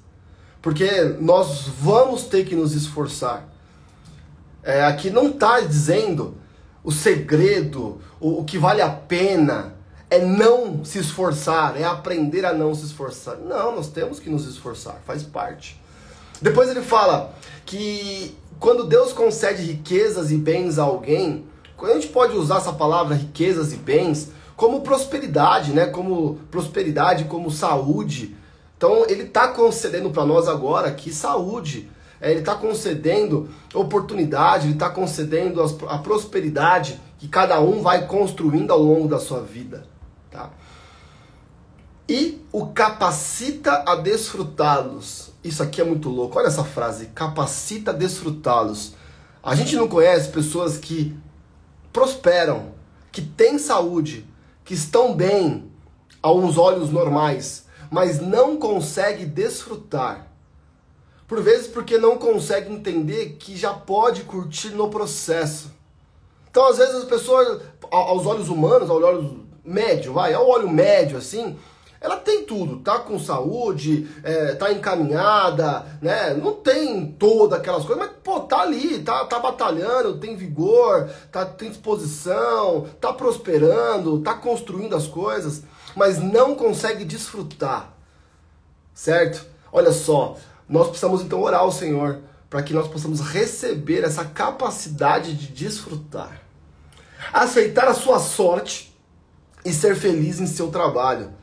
Porque 0.60 1.16
nós 1.20 1.68
vamos 1.68 2.24
ter 2.24 2.44
que 2.44 2.56
nos 2.56 2.74
esforçar. 2.74 3.48
É, 4.64 4.84
aqui 4.84 5.10
não 5.10 5.28
está 5.28 5.60
dizendo 5.60 6.34
o 6.82 6.90
segredo, 6.90 8.00
o, 8.18 8.40
o 8.40 8.44
que 8.44 8.58
vale 8.58 8.82
a 8.82 8.90
pena 8.90 9.76
é 10.10 10.18
não 10.18 10.84
se 10.84 10.98
esforçar, 10.98 11.80
é 11.80 11.84
aprender 11.84 12.44
a 12.44 12.52
não 12.52 12.74
se 12.74 12.84
esforçar. 12.84 13.36
Não, 13.36 13.76
nós 13.76 13.86
temos 13.86 14.18
que 14.18 14.28
nos 14.28 14.44
esforçar, 14.44 15.00
faz 15.06 15.22
parte. 15.22 15.79
Depois 16.40 16.70
ele 16.70 16.82
fala 16.82 17.34
que 17.66 18.36
quando 18.58 18.84
Deus 18.84 19.12
concede 19.12 19.62
riquezas 19.62 20.30
e 20.30 20.36
bens 20.36 20.78
a 20.78 20.82
alguém, 20.82 21.44
a 21.82 21.94
gente 21.94 22.08
pode 22.08 22.36
usar 22.36 22.58
essa 22.58 22.72
palavra 22.72 23.14
riquezas 23.14 23.72
e 23.72 23.76
bens 23.76 24.30
como 24.56 24.82
prosperidade, 24.82 25.72
né? 25.72 25.86
Como 25.86 26.38
prosperidade, 26.50 27.24
como 27.24 27.50
saúde. 27.50 28.36
Então 28.76 29.06
ele 29.08 29.22
está 29.22 29.48
concedendo 29.48 30.10
para 30.10 30.26
nós 30.26 30.48
agora 30.48 30.88
aqui 30.88 31.12
saúde. 31.12 31.90
É, 32.20 32.30
ele 32.30 32.40
está 32.40 32.54
concedendo 32.54 33.48
oportunidade, 33.72 34.66
ele 34.66 34.74
está 34.74 34.90
concedendo 34.90 35.62
a 35.88 35.98
prosperidade 35.98 37.00
que 37.18 37.26
cada 37.28 37.58
um 37.60 37.80
vai 37.80 38.06
construindo 38.06 38.70
ao 38.70 38.82
longo 38.82 39.08
da 39.08 39.18
sua 39.18 39.40
vida. 39.40 39.86
Tá? 40.30 40.50
E 42.06 42.44
o 42.52 42.66
capacita 42.66 43.84
a 43.86 43.96
desfrutá-los. 43.96 45.29
Isso 45.42 45.62
aqui 45.62 45.80
é 45.80 45.84
muito 45.84 46.08
louco. 46.08 46.38
Olha 46.38 46.48
essa 46.48 46.64
frase: 46.64 47.06
capacita 47.06 47.92
desfrutá-los. 47.92 48.94
A 49.42 49.54
gente 49.54 49.74
não 49.76 49.88
conhece 49.88 50.28
pessoas 50.28 50.76
que 50.76 51.16
prosperam, 51.92 52.74
que 53.10 53.22
têm 53.22 53.58
saúde, 53.58 54.26
que 54.64 54.74
estão 54.74 55.14
bem 55.14 55.70
a 56.22 56.30
uns 56.30 56.58
olhos 56.58 56.90
normais, 56.90 57.64
mas 57.90 58.20
não 58.20 58.58
consegue 58.58 59.24
desfrutar. 59.24 60.26
Por 61.26 61.40
vezes 61.42 61.68
porque 61.68 61.96
não 61.96 62.18
consegue 62.18 62.72
entender 62.72 63.36
que 63.38 63.56
já 63.56 63.72
pode 63.72 64.24
curtir 64.24 64.70
no 64.70 64.90
processo. 64.90 65.70
Então, 66.50 66.66
às 66.66 66.78
vezes, 66.78 66.96
as 66.96 67.04
pessoas, 67.04 67.62
aos 67.90 68.26
olhos 68.26 68.48
humanos, 68.48 68.90
ao 68.90 69.00
olho 69.00 69.46
médio, 69.64 70.12
vai, 70.12 70.34
ao 70.34 70.48
olho 70.48 70.68
médio, 70.68 71.16
assim, 71.16 71.56
ela 72.00 72.16
tem 72.16 72.44
tudo, 72.44 72.78
tá 72.78 72.98
com 72.98 73.18
saúde, 73.18 74.08
é, 74.24 74.54
tá 74.54 74.72
encaminhada, 74.72 75.84
né? 76.00 76.32
Não 76.32 76.54
tem 76.54 77.12
todas 77.12 77.58
aquelas 77.58 77.84
coisas, 77.84 78.06
mas 78.06 78.16
pô, 78.24 78.40
tá 78.40 78.62
ali, 78.62 79.00
tá, 79.00 79.26
tá 79.26 79.38
batalhando, 79.38 80.18
tem 80.18 80.34
vigor, 80.34 81.10
tá, 81.30 81.44
tem 81.44 81.68
disposição, 81.68 82.86
tá 82.98 83.12
prosperando, 83.12 84.20
tá 84.20 84.32
construindo 84.32 84.96
as 84.96 85.06
coisas, 85.06 85.62
mas 85.94 86.18
não 86.18 86.54
consegue 86.54 87.04
desfrutar, 87.04 87.92
certo? 88.94 89.44
Olha 89.70 89.92
só, 89.92 90.36
nós 90.66 90.86
precisamos 90.86 91.20
então 91.20 91.42
orar 91.42 91.60
ao 91.60 91.72
Senhor 91.72 92.20
para 92.48 92.62
que 92.62 92.72
nós 92.72 92.88
possamos 92.88 93.20
receber 93.20 94.04
essa 94.04 94.24
capacidade 94.24 95.34
de 95.34 95.48
desfrutar, 95.48 96.40
aceitar 97.30 97.88
a 97.88 97.94
sua 97.94 98.18
sorte 98.18 98.90
e 99.66 99.70
ser 99.70 99.94
feliz 99.94 100.40
em 100.40 100.46
seu 100.46 100.68
trabalho. 100.68 101.38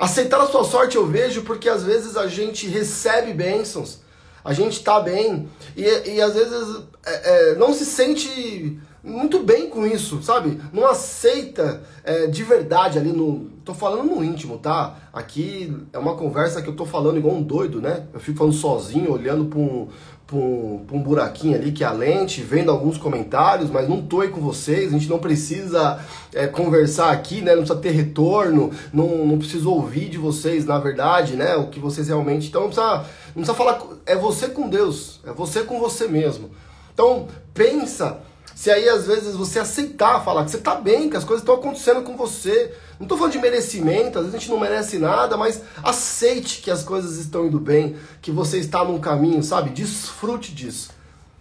Aceitar 0.00 0.40
a 0.40 0.46
sua 0.46 0.64
sorte 0.64 0.96
eu 0.96 1.06
vejo 1.06 1.42
porque 1.42 1.68
às 1.68 1.84
vezes 1.84 2.16
a 2.16 2.26
gente 2.26 2.66
recebe 2.66 3.34
bênçãos, 3.34 3.98
a 4.42 4.54
gente 4.54 4.78
está 4.78 4.98
bem 4.98 5.46
e, 5.76 5.82
e 5.82 6.22
às 6.22 6.32
vezes 6.32 6.84
é, 7.04 7.50
é, 7.50 7.54
não 7.56 7.74
se 7.74 7.84
sente 7.84 8.80
muito 9.04 9.40
bem 9.40 9.68
com 9.68 9.86
isso, 9.86 10.22
sabe? 10.22 10.58
Não 10.72 10.86
aceita 10.86 11.82
é, 12.02 12.26
de 12.26 12.42
verdade 12.42 12.98
ali 12.98 13.12
no. 13.12 13.50
Tô 13.62 13.74
falando 13.74 14.04
no 14.04 14.24
íntimo, 14.24 14.56
tá? 14.56 14.96
Aqui 15.12 15.76
é 15.92 15.98
uma 15.98 16.16
conversa 16.16 16.62
que 16.62 16.68
eu 16.68 16.76
tô 16.76 16.86
falando 16.86 17.18
igual 17.18 17.36
um 17.36 17.42
doido, 17.42 17.80
né? 17.80 18.06
Eu 18.14 18.20
fico 18.20 18.38
falando 18.38 18.54
sozinho, 18.54 19.12
olhando 19.12 19.44
para 19.44 19.58
um, 19.58 19.88
pra 20.30 20.38
um, 20.38 20.86
um 20.92 21.02
buraquinho 21.02 21.56
ali 21.56 21.72
que 21.72 21.82
é 21.82 21.86
a 21.88 21.92
lente, 21.92 22.40
vendo 22.40 22.70
alguns 22.70 22.96
comentários, 22.96 23.68
mas 23.68 23.88
não 23.88 24.00
tô 24.00 24.20
aí 24.20 24.28
com 24.28 24.40
vocês, 24.40 24.88
a 24.88 24.92
gente 24.92 25.08
não 25.08 25.18
precisa 25.18 25.98
é, 26.32 26.46
conversar 26.46 27.10
aqui, 27.10 27.40
né? 27.40 27.56
Não 27.56 27.64
precisa 27.64 27.80
ter 27.80 27.90
retorno, 27.90 28.70
não, 28.92 29.26
não 29.26 29.38
preciso 29.38 29.68
ouvir 29.68 30.08
de 30.08 30.18
vocês, 30.18 30.64
na 30.64 30.78
verdade, 30.78 31.34
né? 31.34 31.56
O 31.56 31.66
que 31.66 31.80
vocês 31.80 32.06
realmente. 32.06 32.46
Então 32.46 32.62
não 32.62 32.68
precisa, 32.68 32.96
não 33.34 33.42
precisa 33.42 33.54
falar. 33.54 33.82
É 34.06 34.14
você 34.14 34.48
com 34.48 34.68
Deus, 34.68 35.18
é 35.26 35.32
você 35.32 35.64
com 35.64 35.80
você 35.80 36.06
mesmo. 36.06 36.50
Então 36.94 37.26
pensa 37.52 38.20
se 38.54 38.70
aí 38.70 38.88
às 38.88 39.06
vezes 39.06 39.34
você 39.34 39.58
aceitar 39.58 40.24
falar 40.24 40.44
que 40.44 40.52
você 40.52 40.58
tá 40.58 40.76
bem, 40.76 41.10
que 41.10 41.16
as 41.16 41.24
coisas 41.24 41.42
estão 41.42 41.56
acontecendo 41.56 42.02
com 42.02 42.16
você. 42.16 42.72
Não 43.00 43.06
tô 43.06 43.16
falando 43.16 43.32
de 43.32 43.38
merecimento, 43.38 44.18
às 44.18 44.26
vezes 44.26 44.34
a 44.34 44.38
gente 44.38 44.50
não 44.50 44.60
merece 44.60 44.98
nada, 44.98 45.34
mas 45.34 45.62
aceite 45.82 46.60
que 46.60 46.70
as 46.70 46.82
coisas 46.82 47.16
estão 47.16 47.46
indo 47.46 47.58
bem, 47.58 47.96
que 48.20 48.30
você 48.30 48.58
está 48.58 48.84
num 48.84 49.00
caminho, 49.00 49.42
sabe? 49.42 49.70
Desfrute 49.70 50.54
disso. 50.54 50.90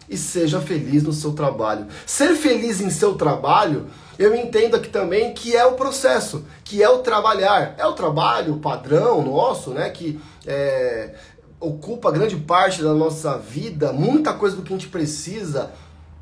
E 0.09 0.15
seja 0.15 0.61
feliz 0.61 1.03
no 1.03 1.11
seu 1.11 1.33
trabalho. 1.33 1.87
Ser 2.05 2.33
feliz 2.35 2.79
em 2.79 2.89
seu 2.89 3.15
trabalho, 3.15 3.87
eu 4.17 4.33
entendo 4.33 4.75
aqui 4.75 4.87
também 4.87 5.33
que 5.33 5.53
é 5.53 5.65
o 5.65 5.73
processo, 5.73 6.45
que 6.63 6.81
é 6.81 6.87
o 6.89 6.99
trabalhar. 6.99 7.75
É 7.77 7.85
o 7.85 7.91
trabalho 7.91 8.59
padrão 8.59 9.21
nosso, 9.21 9.71
né? 9.71 9.89
Que 9.89 10.17
é, 10.47 11.13
ocupa 11.59 12.09
grande 12.09 12.37
parte 12.37 12.81
da 12.81 12.93
nossa 12.93 13.37
vida, 13.37 13.91
muita 13.91 14.33
coisa 14.33 14.55
do 14.55 14.61
que 14.61 14.73
a 14.73 14.77
gente 14.77 14.87
precisa 14.87 15.71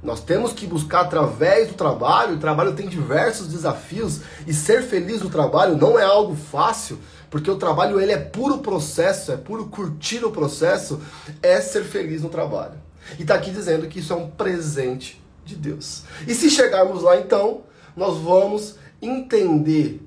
nós 0.01 0.22
temos 0.22 0.54
que 0.54 0.68
buscar 0.68 1.01
através 1.01 1.70
do 1.70 1.74
trabalho, 1.74 2.36
o 2.36 2.39
trabalho 2.39 2.75
tem 2.75 2.88
diversos 2.88 3.48
desafios 3.48 4.22
e 4.46 4.54
ser 4.54 4.84
feliz 4.84 5.22
no 5.22 5.30
trabalho 5.30 5.75
não 5.75 5.98
é 5.98 6.04
algo 6.04 6.36
fácil, 6.36 7.00
porque 7.30 7.50
o 7.50 7.58
trabalho 7.58 8.00
ele 8.00 8.12
é 8.12 8.18
puro 8.18 8.60
processo, 8.60 9.32
é 9.32 9.38
puro 9.38 9.66
curtir 9.66 10.24
o 10.24 10.32
processo, 10.32 11.01
é 11.42 11.60
ser 11.60 11.84
feliz 11.84 12.22
no 12.22 12.30
trabalho. 12.30 12.75
E 13.18 13.24
está 13.24 13.36
aqui 13.36 13.50
dizendo 13.50 13.88
que 13.88 14.00
isso 14.00 14.13
é 14.13 14.16
um 14.16 14.30
presente 14.30 15.22
de 15.44 15.56
Deus. 15.56 16.04
E 16.27 16.34
se 16.36 16.50
chegarmos 16.50 17.01
lá 17.01 17.18
então, 17.18 17.62
nós 17.96 18.18
vamos 18.18 18.75
entender 19.01 20.01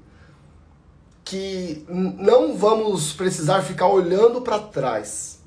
que 1.24 1.84
não 1.88 2.56
vamos 2.56 3.12
precisar 3.12 3.62
ficar 3.62 3.88
olhando 3.88 4.40
para 4.40 4.58
trás 4.58 5.39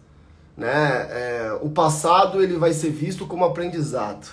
né? 0.56 1.08
É, 1.10 1.58
o 1.62 1.70
passado 1.70 2.42
ele 2.42 2.58
vai 2.58 2.74
ser 2.74 2.90
visto 2.92 3.26
como 3.26 3.44
aprendizado. 3.44 4.28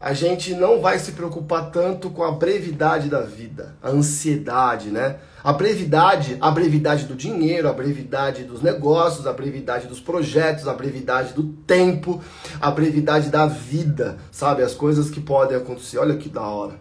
A 0.00 0.12
gente 0.12 0.54
não 0.54 0.80
vai 0.80 0.98
se 0.98 1.12
preocupar 1.12 1.70
tanto 1.70 2.10
com 2.10 2.22
a 2.22 2.32
brevidade 2.32 3.08
da 3.08 3.22
vida, 3.22 3.74
a 3.82 3.88
ansiedade, 3.88 4.90
né? 4.90 5.16
A 5.42 5.52
brevidade, 5.52 6.36
a 6.40 6.50
brevidade 6.50 7.04
do 7.04 7.14
dinheiro, 7.14 7.68
a 7.68 7.72
brevidade 7.72 8.44
dos 8.44 8.60
negócios, 8.60 9.26
a 9.26 9.32
brevidade 9.32 9.86
dos 9.86 10.00
projetos, 10.00 10.68
a 10.68 10.74
brevidade 10.74 11.32
do 11.32 11.44
tempo, 11.44 12.22
a 12.60 12.70
brevidade 12.70 13.30
da 13.30 13.46
vida, 13.46 14.18
sabe? 14.30 14.62
As 14.62 14.74
coisas 14.74 15.10
que 15.10 15.20
podem 15.20 15.56
acontecer. 15.56 15.98
Olha 15.98 16.16
que 16.16 16.28
da 16.28 16.42
hora. 16.42 16.74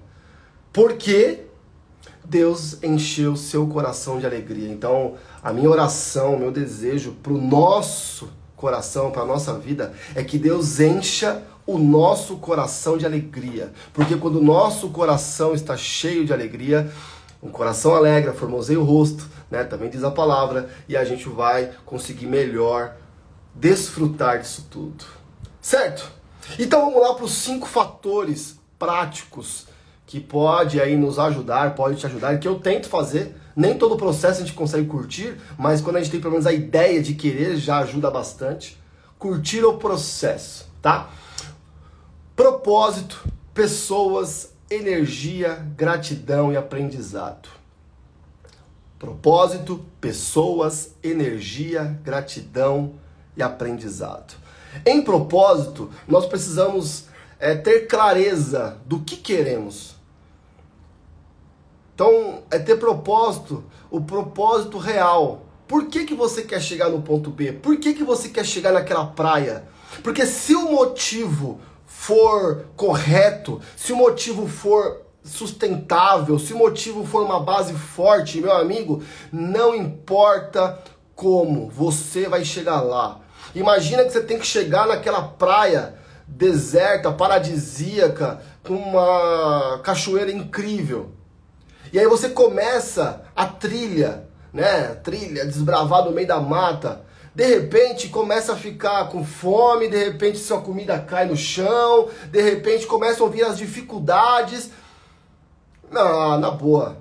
Porque 0.74 1.46
Deus 2.26 2.82
encheu 2.84 3.36
seu 3.36 3.68
coração 3.68 4.20
de 4.20 4.26
alegria. 4.26 4.70
Então, 4.70 5.16
a 5.42 5.54
minha 5.54 5.70
oração, 5.70 6.38
meu 6.38 6.52
desejo 6.52 7.14
para 7.24 7.34
o 7.34 7.40
nosso 7.40 8.30
coração, 8.64 9.12
para 9.12 9.24
a 9.24 9.26
nossa 9.26 9.54
vida, 9.60 9.92
é 10.16 10.24
que 10.24 10.38
Deus 10.38 10.80
encha 10.80 11.44
o 11.68 11.78
nosso 11.78 12.38
coração 12.38 12.98
de 12.98 13.06
alegria. 13.06 13.74
Porque 13.92 14.16
quando 14.16 14.38
o 14.38 14.44
nosso 14.44 14.88
coração 14.90 15.54
está 15.54 15.76
cheio 15.76 16.26
de 16.26 16.32
alegria, 16.32 16.90
um 17.42 17.50
coração 17.50 17.94
alegre, 17.94 18.32
formoseia 18.32 18.80
o 18.80 18.86
rosto, 18.86 19.28
né? 19.52 19.66
Também 19.66 19.90
diz 19.90 20.02
a 20.02 20.10
palavra, 20.10 20.70
e 20.88 20.96
a 20.96 21.04
gente 21.04 21.28
vai 21.28 21.72
conseguir 21.86 22.26
melhor 22.26 22.96
desfrutar 23.54 24.40
disso 24.40 24.66
tudo. 24.72 25.04
Certo? 25.62 26.10
Então 26.58 26.86
vamos 26.86 27.02
lá 27.02 27.14
para 27.16 27.26
os 27.26 27.34
cinco 27.34 27.68
fatores 27.68 28.58
práticos 28.80 29.68
que 30.06 30.22
pode 30.22 30.80
aí 30.80 30.96
nos 30.96 31.20
ajudar, 31.20 31.76
pode 31.76 31.98
te 31.98 32.06
ajudar, 32.06 32.40
que 32.40 32.48
eu 32.48 32.60
tento 32.60 32.88
fazer 32.88 33.36
nem 33.56 33.78
todo 33.78 33.96
o 33.96 33.98
processo 33.98 34.42
a 34.42 34.46
gente 34.46 34.54
consegue 34.56 34.88
curtir, 34.88 35.38
mas 35.58 35.82
quando 35.82 35.98
a 35.98 36.00
gente 36.02 36.12
tem 36.12 36.20
pelo 36.20 36.32
menos 36.32 36.48
a 36.48 36.54
ideia 36.54 37.02
de 37.02 37.14
querer, 37.14 37.56
já 37.58 37.80
ajuda 37.80 38.10
bastante. 38.10 38.82
Curtir 39.20 39.64
o 39.64 39.78
processo, 39.78 40.68
tá? 40.82 41.10
Propósito, 42.36 43.24
pessoas, 43.54 44.52
energia, 44.70 45.66
gratidão 45.78 46.52
e 46.52 46.58
aprendizado. 46.58 47.48
Propósito, 48.98 49.86
pessoas, 50.02 50.96
energia, 51.04 52.00
gratidão 52.04 52.94
e 53.38 53.44
aprendizado. 53.44 54.34
Em 54.86 55.02
propósito, 55.02 55.92
nós 56.08 56.26
precisamos 56.26 57.06
é, 57.40 57.54
ter 57.54 57.88
clareza 57.88 58.78
do 58.86 59.02
que 59.02 59.18
queremos. 59.18 59.93
Então, 61.94 62.44
é 62.50 62.58
ter 62.58 62.78
propósito, 62.78 63.64
o 63.92 64.02
propósito 64.02 64.78
real. 64.78 65.46
Por 65.68 65.88
que, 65.88 66.06
que 66.06 66.16
você 66.16 66.42
quer 66.42 66.62
chegar 66.62 66.90
no 66.90 67.02
ponto 67.02 67.30
B? 67.30 67.54
Por 67.54 67.78
que, 67.78 67.94
que 67.94 68.04
você 68.04 68.30
quer 68.30 68.46
chegar 68.46 68.72
naquela 68.72 69.06
praia? 69.06 69.66
Porque 70.02 70.26
se 70.26 70.56
o 70.56 70.72
motivo 70.72 71.60
for 71.86 72.66
correto, 72.76 73.62
se 73.78 73.94
o 73.94 73.96
motivo 73.96 74.48
for 74.48 75.04
sustentável, 75.24 76.38
se 76.38 76.54
o 76.54 76.58
motivo 76.58 77.06
for 77.06 77.24
uma 77.24 77.40
base 77.40 77.74
forte, 77.74 78.42
meu 78.42 78.52
amigo, 78.52 79.02
não 79.32 79.74
importa 79.74 80.80
como, 81.16 81.70
você 81.70 82.28
vai 82.28 82.44
chegar 82.44 82.82
lá. 82.82 83.20
Imagina 83.56 84.04
que 84.04 84.12
você 84.12 84.22
tem 84.22 84.40
que 84.40 84.48
chegar 84.48 84.88
naquela 84.88 85.22
praia 85.22 85.96
deserta, 86.28 87.12
paradisíaca, 87.12 88.42
com 88.64 88.74
uma 88.74 89.80
cachoeira 89.84 90.32
incrível. 90.32 91.12
E 91.94 92.00
aí 92.00 92.08
você 92.08 92.30
começa 92.30 93.22
a 93.36 93.46
trilha, 93.46 94.28
né? 94.52 94.96
Trilha, 95.04 95.46
desbravar 95.46 96.04
no 96.04 96.12
meio 96.12 96.28
da 96.28 96.40
mata. 96.40 97.06
De 97.36 97.46
repente 97.46 98.10
começa 98.10 98.54
a 98.54 98.56
ficar 98.56 99.10
com 99.10 99.24
fome, 99.24 99.88
de 99.88 100.04
repente 100.04 100.40
sua 100.40 100.60
comida 100.60 101.00
cai 101.00 101.28
no 101.28 101.38
chão, 101.38 102.10
de 102.32 102.42
repente 102.42 102.88
começam 102.88 103.28
a 103.28 103.30
vir 103.30 103.44
as 103.44 103.60
dificuldades. 103.60 104.72
Não, 105.92 106.40
na 106.40 106.50
boa. 106.50 106.98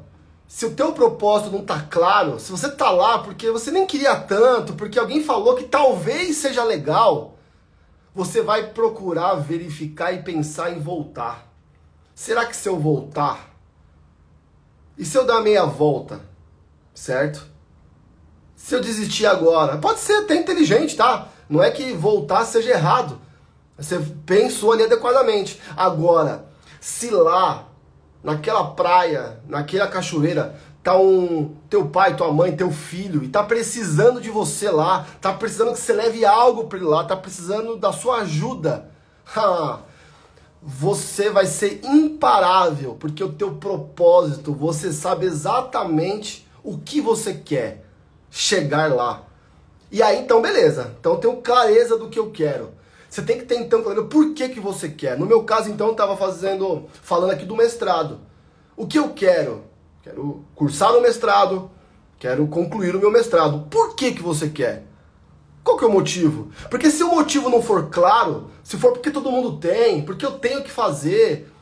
Se 0.46 0.66
o 0.66 0.74
teu 0.74 0.92
propósito 0.92 1.52
não 1.52 1.64
tá 1.64 1.80
claro, 1.90 2.38
se 2.38 2.50
você 2.50 2.70
tá 2.70 2.90
lá 2.90 3.20
porque 3.20 3.50
você 3.50 3.70
nem 3.70 3.86
queria 3.86 4.14
tanto, 4.16 4.74
porque 4.74 4.98
alguém 4.98 5.24
falou 5.24 5.56
que 5.56 5.64
talvez 5.64 6.36
seja 6.36 6.62
legal, 6.62 7.38
você 8.14 8.42
vai 8.42 8.66
procurar 8.66 9.36
verificar 9.36 10.12
e 10.12 10.22
pensar 10.22 10.70
em 10.70 10.80
voltar. 10.80 11.50
Será 12.14 12.44
que 12.44 12.54
se 12.54 12.68
eu 12.68 12.78
voltar, 12.78 13.51
e 14.96 15.04
se 15.04 15.16
eu 15.16 15.26
dar 15.26 15.40
meia 15.40 15.64
volta? 15.64 16.20
Certo? 16.94 17.46
Se 18.54 18.74
eu 18.74 18.80
desistir 18.80 19.26
agora? 19.26 19.78
Pode 19.78 20.00
ser 20.00 20.14
até 20.14 20.36
inteligente, 20.36 20.96
tá? 20.96 21.28
Não 21.48 21.62
é 21.62 21.70
que 21.70 21.92
voltar 21.92 22.44
seja 22.44 22.70
errado. 22.70 23.20
Você 23.76 23.98
pensou 24.24 24.72
ali 24.72 24.84
adequadamente. 24.84 25.60
Agora, 25.76 26.44
se 26.80 27.10
lá, 27.10 27.68
naquela 28.22 28.70
praia, 28.70 29.40
naquela 29.48 29.88
cachoeira, 29.88 30.54
tá 30.82 30.96
um 30.96 31.56
teu 31.68 31.86
pai, 31.86 32.16
tua 32.16 32.32
mãe, 32.32 32.56
teu 32.56 32.70
filho 32.70 33.22
e 33.22 33.28
tá 33.28 33.42
precisando 33.42 34.20
de 34.20 34.30
você 34.30 34.70
lá, 34.70 35.06
tá 35.20 35.32
precisando 35.32 35.72
que 35.72 35.80
você 35.80 35.92
leve 35.92 36.24
algo 36.24 36.64
para 36.64 36.78
ele 36.78 36.86
lá, 36.86 37.04
tá 37.04 37.16
precisando 37.16 37.76
da 37.76 37.92
sua 37.92 38.18
ajuda. 38.18 38.90
Você 40.62 41.28
vai 41.28 41.46
ser 41.46 41.80
imparável, 41.82 42.96
porque 42.98 43.22
o 43.22 43.32
teu 43.32 43.54
propósito, 43.54 44.52
você 44.52 44.92
sabe 44.92 45.26
exatamente 45.26 46.46
o 46.62 46.78
que 46.78 47.00
você 47.00 47.34
quer 47.34 47.84
chegar 48.30 48.94
lá. 48.94 49.24
E 49.90 50.02
aí, 50.02 50.20
então, 50.20 50.40
beleza. 50.40 50.94
Então, 51.00 51.14
eu 51.14 51.18
tenho 51.18 51.36
clareza 51.38 51.98
do 51.98 52.08
que 52.08 52.18
eu 52.18 52.30
quero. 52.30 52.70
Você 53.10 53.22
tem 53.22 53.38
que 53.38 53.44
ter, 53.44 53.56
então, 53.56 53.82
clareza 53.82 54.06
por 54.06 54.32
que, 54.32 54.48
que 54.48 54.60
você 54.60 54.88
quer. 54.88 55.18
No 55.18 55.26
meu 55.26 55.42
caso, 55.42 55.68
então, 55.68 55.88
eu 55.88 55.92
estava 55.92 56.16
fazendo, 56.16 56.84
falando 57.02 57.32
aqui 57.32 57.44
do 57.44 57.56
mestrado. 57.56 58.20
O 58.76 58.86
que 58.86 58.98
eu 58.98 59.10
quero? 59.10 59.64
Quero 60.02 60.44
cursar 60.54 60.96
o 60.96 61.00
mestrado, 61.00 61.70
quero 62.18 62.46
concluir 62.46 62.94
o 62.96 62.98
meu 62.98 63.10
mestrado. 63.10 63.66
Por 63.70 63.94
que, 63.94 64.12
que 64.12 64.22
você 64.22 64.48
quer? 64.48 64.84
Qual 65.64 65.76
que 65.76 65.84
é 65.84 65.86
o 65.86 65.92
motivo? 65.92 66.50
Porque 66.68 66.90
se 66.90 67.02
o 67.02 67.14
motivo 67.14 67.48
não 67.48 67.62
for 67.62 67.88
claro, 67.88 68.50
se 68.64 68.76
for 68.76 68.92
porque 68.92 69.10
todo 69.10 69.30
mundo 69.30 69.58
tem, 69.58 70.02
porque 70.02 70.26
eu 70.26 70.32
tenho 70.32 70.62
que 70.62 70.70
fazer, 70.70 71.52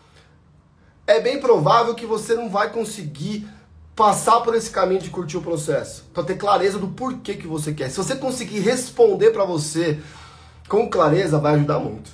é 1.06 1.20
bem 1.20 1.40
provável 1.40 1.94
que 1.94 2.06
você 2.06 2.34
não 2.34 2.48
vai 2.48 2.70
conseguir 2.70 3.46
passar 3.94 4.40
por 4.40 4.54
esse 4.54 4.70
caminho 4.70 5.02
de 5.02 5.10
curtir 5.10 5.36
o 5.36 5.42
processo. 5.42 6.06
Então 6.10 6.24
ter 6.24 6.36
clareza 6.36 6.78
do 6.78 6.88
porquê 6.88 7.34
que 7.34 7.46
você 7.46 7.74
quer. 7.74 7.90
Se 7.90 7.98
você 7.98 8.16
conseguir 8.16 8.60
responder 8.60 9.30
para 9.30 9.44
você 9.44 10.00
com 10.68 10.88
clareza, 10.88 11.38
vai 11.38 11.54
ajudar 11.54 11.78
muito. 11.78 12.10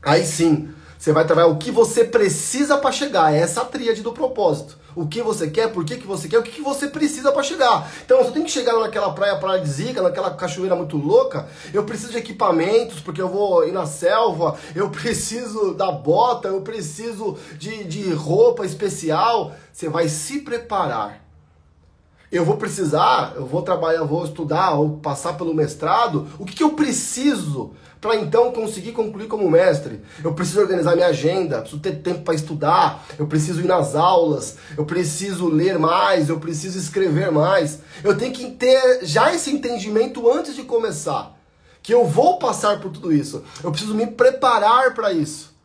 Aí 0.00 0.24
sim, 0.24 0.68
você 0.96 1.12
vai 1.12 1.26
trabalhar 1.26 1.48
o 1.48 1.58
que 1.58 1.72
você 1.72 2.04
precisa 2.04 2.78
para 2.78 2.92
chegar. 2.92 3.34
É 3.34 3.38
essa 3.38 3.64
tríade 3.64 4.02
do 4.02 4.12
propósito 4.12 4.78
o 4.98 5.06
que 5.06 5.22
você 5.22 5.48
quer, 5.48 5.72
por 5.72 5.84
que, 5.84 5.96
que 5.96 6.06
você 6.06 6.28
quer, 6.28 6.38
o 6.38 6.42
que, 6.42 6.50
que 6.50 6.62
você 6.62 6.88
precisa 6.88 7.30
para 7.30 7.42
chegar. 7.42 7.90
Então, 8.04 8.18
você 8.18 8.32
tem 8.32 8.42
que 8.42 8.50
chegar 8.50 8.78
naquela 8.78 9.12
praia 9.12 9.36
paradisíaca, 9.36 10.02
naquela 10.02 10.30
cachoeira 10.30 10.74
muito 10.74 10.96
louca, 10.96 11.48
eu 11.72 11.84
preciso 11.84 12.12
de 12.12 12.18
equipamentos, 12.18 13.00
porque 13.00 13.22
eu 13.22 13.28
vou 13.28 13.66
ir 13.66 13.72
na 13.72 13.86
selva, 13.86 14.58
eu 14.74 14.90
preciso 14.90 15.74
da 15.74 15.92
bota, 15.92 16.48
eu 16.48 16.60
preciso 16.62 17.38
de, 17.56 17.84
de 17.84 18.12
roupa 18.12 18.66
especial. 18.66 19.52
Você 19.72 19.88
vai 19.88 20.08
se 20.08 20.40
preparar. 20.40 21.27
Eu 22.30 22.44
vou 22.44 22.56
precisar, 22.56 23.32
eu 23.36 23.46
vou 23.46 23.62
trabalhar, 23.62 24.00
eu 24.00 24.06
vou 24.06 24.24
estudar 24.24 24.72
ou 24.72 24.98
passar 24.98 25.34
pelo 25.34 25.54
mestrado. 25.54 26.26
O 26.38 26.44
que, 26.44 26.54
que 26.56 26.62
eu 26.62 26.70
preciso 26.70 27.74
para 28.00 28.16
então 28.16 28.52
conseguir 28.52 28.92
concluir 28.92 29.26
como 29.26 29.50
mestre. 29.50 30.00
Eu 30.22 30.32
preciso 30.32 30.60
organizar 30.60 30.94
minha 30.94 31.08
agenda, 31.08 31.60
preciso 31.60 31.80
ter 31.80 31.96
tempo 31.96 32.22
para 32.22 32.34
estudar, 32.34 33.04
eu 33.18 33.26
preciso 33.26 33.60
ir 33.60 33.66
nas 33.66 33.94
aulas, 33.94 34.56
eu 34.76 34.84
preciso 34.84 35.48
ler 35.48 35.78
mais, 35.78 36.28
eu 36.28 36.38
preciso 36.38 36.78
escrever 36.78 37.30
mais. 37.30 37.80
Eu 38.04 38.16
tenho 38.16 38.32
que 38.32 38.50
ter 38.52 39.04
já 39.04 39.32
esse 39.34 39.50
entendimento 39.50 40.30
antes 40.30 40.54
de 40.54 40.62
começar, 40.62 41.36
que 41.82 41.92
eu 41.92 42.04
vou 42.04 42.38
passar 42.38 42.80
por 42.80 42.90
tudo 42.90 43.12
isso. 43.12 43.42
Eu 43.62 43.70
preciso 43.70 43.94
me 43.94 44.06
preparar 44.06 44.94
para 44.94 45.12
isso. 45.12 45.56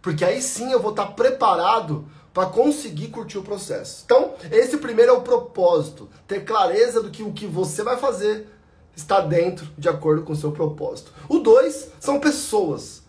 Porque 0.00 0.24
aí 0.24 0.40
sim 0.40 0.70
eu 0.70 0.80
vou 0.80 0.92
estar 0.92 1.06
preparado 1.06 2.06
para 2.36 2.50
conseguir 2.50 3.08
curtir 3.08 3.38
o 3.38 3.42
processo. 3.42 4.02
Então, 4.04 4.34
esse 4.52 4.76
primeiro 4.76 5.10
é 5.10 5.14
o 5.14 5.22
propósito, 5.22 6.06
ter 6.28 6.44
clareza 6.44 7.02
do 7.02 7.08
que 7.10 7.22
o 7.22 7.32
que 7.32 7.46
você 7.46 7.82
vai 7.82 7.96
fazer 7.96 8.46
está 8.94 9.22
dentro 9.22 9.66
de 9.78 9.88
acordo 9.88 10.22
com 10.22 10.34
o 10.34 10.36
seu 10.36 10.52
propósito. 10.52 11.14
O 11.30 11.38
dois 11.38 11.88
são 11.98 12.20
pessoas. 12.20 13.04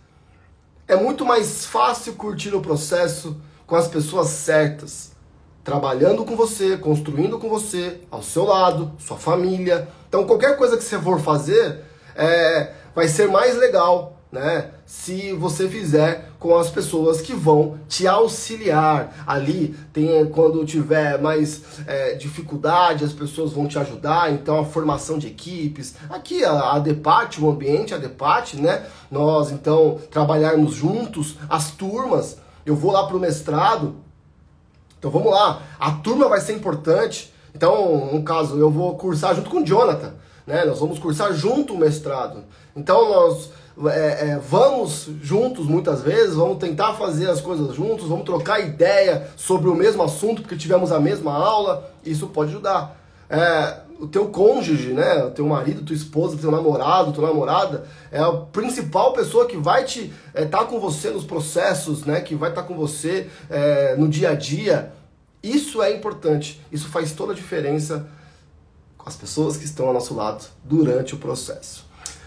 É 0.88 0.96
muito 0.96 1.26
mais 1.26 1.66
fácil 1.66 2.14
curtir 2.14 2.56
o 2.56 2.62
processo 2.62 3.36
com 3.66 3.76
as 3.76 3.90
pessoas 3.90 4.30
certas, 4.30 5.12
trabalhando 5.62 6.24
com 6.24 6.38
você, 6.38 6.78
construindo 6.78 7.38
com 7.38 7.50
você, 7.50 8.00
ao 8.10 8.24
seu 8.24 8.46
lado, 8.46 8.94
sua 8.98 9.18
família. 9.18 9.90
Então, 10.08 10.26
qualquer 10.26 10.56
coisa 10.56 10.78
que 10.78 10.84
você 10.86 10.98
for 11.02 11.20
fazer, 11.20 11.84
é, 12.16 12.72
vai 12.96 13.10
ser 13.10 13.28
mais 13.28 13.58
legal 13.58 14.18
né? 14.32 14.72
Se 14.88 15.34
você 15.34 15.68
fizer 15.68 16.32
com 16.40 16.56
as 16.56 16.70
pessoas 16.70 17.20
que 17.20 17.34
vão 17.34 17.78
te 17.90 18.08
auxiliar 18.08 19.22
ali, 19.28 19.76
tem 19.92 20.26
quando 20.28 20.66
tiver 20.66 21.22
mais 21.22 21.62
é, 21.86 22.14
dificuldade, 22.14 23.04
as 23.04 23.12
pessoas 23.12 23.52
vão 23.52 23.68
te 23.68 23.78
ajudar. 23.78 24.32
Então 24.32 24.62
a 24.62 24.64
formação 24.64 25.20
de 25.20 25.28
equipes, 25.28 25.96
aqui 26.10 26.46
a, 26.46 26.72
a 26.72 26.80
Depate, 26.80 27.44
o 27.44 27.52
ambiente, 27.52 27.94
a 27.94 27.98
Depate, 27.98 28.62
né? 28.62 28.86
Nós 29.12 29.52
então 29.52 30.00
trabalharmos 30.10 30.74
juntos, 30.74 31.36
as 31.50 31.72
turmas. 31.72 32.38
Eu 32.66 32.74
vou 32.74 32.94
lá 32.94 33.06
para 33.06 33.18
o 33.18 33.20
mestrado, 33.20 33.98
então 34.98 35.12
vamos 35.12 35.32
lá. 35.34 35.64
A 35.78 35.92
turma 35.92 36.30
vai 36.30 36.40
ser 36.40 36.54
importante. 36.54 37.34
Então, 37.54 38.14
no 38.14 38.24
caso, 38.24 38.58
eu 38.58 38.72
vou 38.72 38.96
cursar 38.96 39.36
junto 39.36 39.50
com 39.50 39.58
o 39.58 39.66
Jonathan, 39.66 40.14
né? 40.46 40.64
Nós 40.64 40.80
vamos 40.80 40.98
cursar 40.98 41.34
junto 41.34 41.74
o 41.74 41.78
mestrado. 41.78 42.46
Então 42.78 43.10
nós 43.10 43.50
é, 43.86 44.30
é, 44.30 44.40
vamos 44.40 45.08
juntos 45.22 45.68
muitas 45.68 46.02
vezes, 46.02 46.34
vamos 46.34 46.58
tentar 46.58 46.94
fazer 46.94 47.30
as 47.30 47.40
coisas 47.40 47.76
juntos, 47.76 48.08
vamos 48.08 48.26
trocar 48.26 48.60
ideia 48.60 49.30
sobre 49.36 49.70
o 49.70 49.76
mesmo 49.76 50.02
assunto 50.02 50.42
porque 50.42 50.56
tivemos 50.56 50.92
a 50.92 51.00
mesma 51.00 51.34
aula, 51.34 51.92
isso 52.04 52.28
pode 52.28 52.50
ajudar. 52.50 53.00
É, 53.30 53.82
o 54.00 54.08
teu 54.08 54.30
cônjuge, 54.30 54.94
né, 54.94 55.24
o 55.24 55.32
teu 55.32 55.46
marido, 55.46 55.84
tua 55.84 55.96
esposa, 55.96 56.38
teu 56.38 56.50
namorado, 56.50 57.12
tua 57.12 57.28
namorada, 57.28 57.86
é 58.12 58.20
a 58.20 58.32
principal 58.32 59.14
pessoa 59.14 59.46
que 59.46 59.58
vai 59.58 59.84
te 59.84 60.12
estar 60.28 60.42
é, 60.42 60.46
tá 60.46 60.66
com 60.66 60.80
você 60.80 61.10
nos 61.10 61.24
processos, 61.24 62.04
né, 62.04 62.22
que 62.22 62.36
vai 62.36 62.50
estar 62.50 62.64
tá 62.64 62.68
com 62.68 62.76
você 62.76 63.28
é, 63.50 63.96
no 63.96 64.08
dia 64.08 64.32
a 64.32 64.34
dia. 64.34 64.92
Isso 65.44 65.84
é 65.84 65.94
importante, 65.94 66.62
isso 66.72 66.88
faz 66.90 67.12
toda 67.12 67.32
a 67.34 67.36
diferença 67.36 68.08
com 68.98 69.08
as 69.08 69.16
pessoas 69.16 69.56
que 69.56 69.66
estão 69.66 69.88
ao 69.88 69.94
nosso 69.94 70.16
lado 70.16 70.46
durante 70.64 71.14
o 71.14 71.18
processo. 71.18 71.86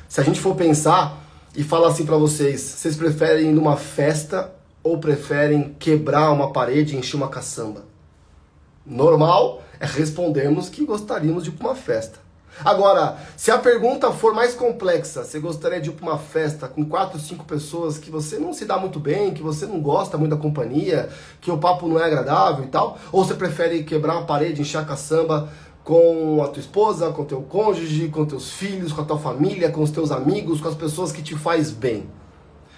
Se 0.09 0.21
a 0.21 0.25
gente 0.25 0.41
for 0.41 0.55
pensar 0.55 1.30
e 1.55 1.63
fala 1.63 1.89
assim 1.89 2.05
para 2.05 2.17
vocês: 2.17 2.61
vocês 2.61 2.97
preferem 2.97 3.51
ir 3.51 3.53
numa 3.53 3.77
festa 3.77 4.53
ou 4.83 4.99
preferem 4.99 5.75
quebrar 5.79 6.31
uma 6.31 6.53
parede 6.53 6.95
e 6.95 6.99
encher 6.99 7.17
uma 7.17 7.29
caçamba? 7.29 7.85
Normal 8.87 9.63
é 9.79 9.87
respondermos 9.87 10.69
que 10.69 10.85
gostaríamos 10.85 11.45
de 11.45 11.51
ir 11.51 11.53
para 11.53 11.69
uma 11.69 11.77
festa. 11.77 12.19
Agora, 12.65 13.17
se 13.37 13.51
a 13.51 13.57
pergunta 13.57 14.11
for 14.13 14.35
mais 14.35 14.55
complexa, 14.55 15.25
você 15.25 15.39
gostaria 15.39 15.81
de 15.81 15.89
ir 15.89 15.93
para 15.93 16.11
uma 16.11 16.19
festa 16.19 16.69
com 16.69 16.85
quatro, 16.85 17.19
cinco 17.19 17.45
pessoas 17.45 17.97
que 17.97 18.11
você 18.11 18.39
não 18.39 18.53
se 18.53 18.67
dá 18.67 18.77
muito 18.77 19.01
bem, 19.01 19.33
que 19.33 19.43
você 19.43 19.65
não 19.65 19.81
gosta 19.81 20.19
muito 20.19 20.35
da 20.35 20.37
companhia, 20.37 21.09
que 21.41 21.51
o 21.51 21.57
papo 21.57 21.89
não 21.89 21.99
é 21.99 22.05
agradável 22.05 22.65
e 22.65 22.69
tal? 22.69 22.99
Ou 23.13 23.25
você 23.25 23.35
prefere 23.35 23.83
quebrar 23.85 24.17
uma 24.17 24.27
parede, 24.27 24.61
encher 24.61 24.79
a 24.79 24.85
caçamba 24.85 25.49
com 25.85 26.43
a 26.43 26.49
tua 26.49 26.61
esposa, 26.61 27.11
com 27.11 27.25
teu 27.25 27.43
cônjuge, 27.43 28.09
com 28.09 28.25
teus 28.25 28.53
filhos, 28.53 28.93
com 28.93 29.01
a 29.01 29.05
tua 29.05 29.19
família, 29.19 29.71
com 29.71 29.83
os 29.83 29.91
teus 29.91 30.11
amigos, 30.11 30.61
com 30.61 30.69
as 30.69 30.75
pessoas 30.75 31.11
que 31.11 31.23
te 31.23 31.35
faz 31.37 31.71
bem. 31.71 32.09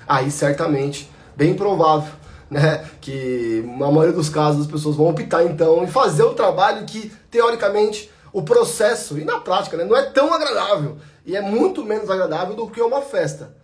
Aí 0.07 0.31
certamente, 0.31 1.11
bem 1.37 1.55
provável, 1.55 2.12
né, 2.51 2.88
que 3.01 3.65
na 3.79 3.91
maioria 3.91 4.12
dos 4.12 4.29
casos 4.29 4.62
as 4.62 4.67
pessoas 4.67 4.97
vão 4.97 5.09
optar 5.09 5.45
então 5.45 5.83
em 5.83 5.87
fazer 5.87 6.23
o 6.23 6.35
trabalho 6.35 6.85
que 6.87 7.12
teoricamente 7.31 8.11
o 8.33 8.43
processo 8.43 9.19
e 9.19 9.25
na 9.25 9.41
prática, 9.41 9.77
né, 9.77 9.85
não 9.85 9.97
é 9.97 10.05
tão 10.05 10.33
agradável 10.33 10.97
e 11.25 11.37
é 11.37 11.41
muito 11.41 11.85
menos 11.85 12.09
agradável 12.11 12.55
do 12.55 12.69
que 12.69 12.81
uma 12.81 13.03
festa. 13.03 13.55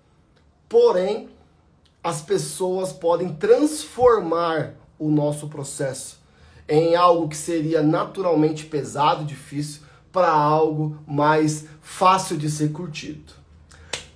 Porém, 0.68 1.28
as 2.02 2.20
pessoas 2.20 2.92
podem 2.92 3.34
transformar 3.34 4.74
o 4.98 5.08
nosso 5.10 5.48
processo 5.48 6.17
em 6.68 6.94
algo 6.94 7.28
que 7.28 7.36
seria 7.36 7.82
naturalmente 7.82 8.64
pesado, 8.66 9.24
difícil, 9.24 9.82
para 10.12 10.30
algo 10.30 10.98
mais 11.06 11.64
fácil 11.80 12.36
de 12.36 12.50
ser 12.50 12.72
curtido. 12.72 13.38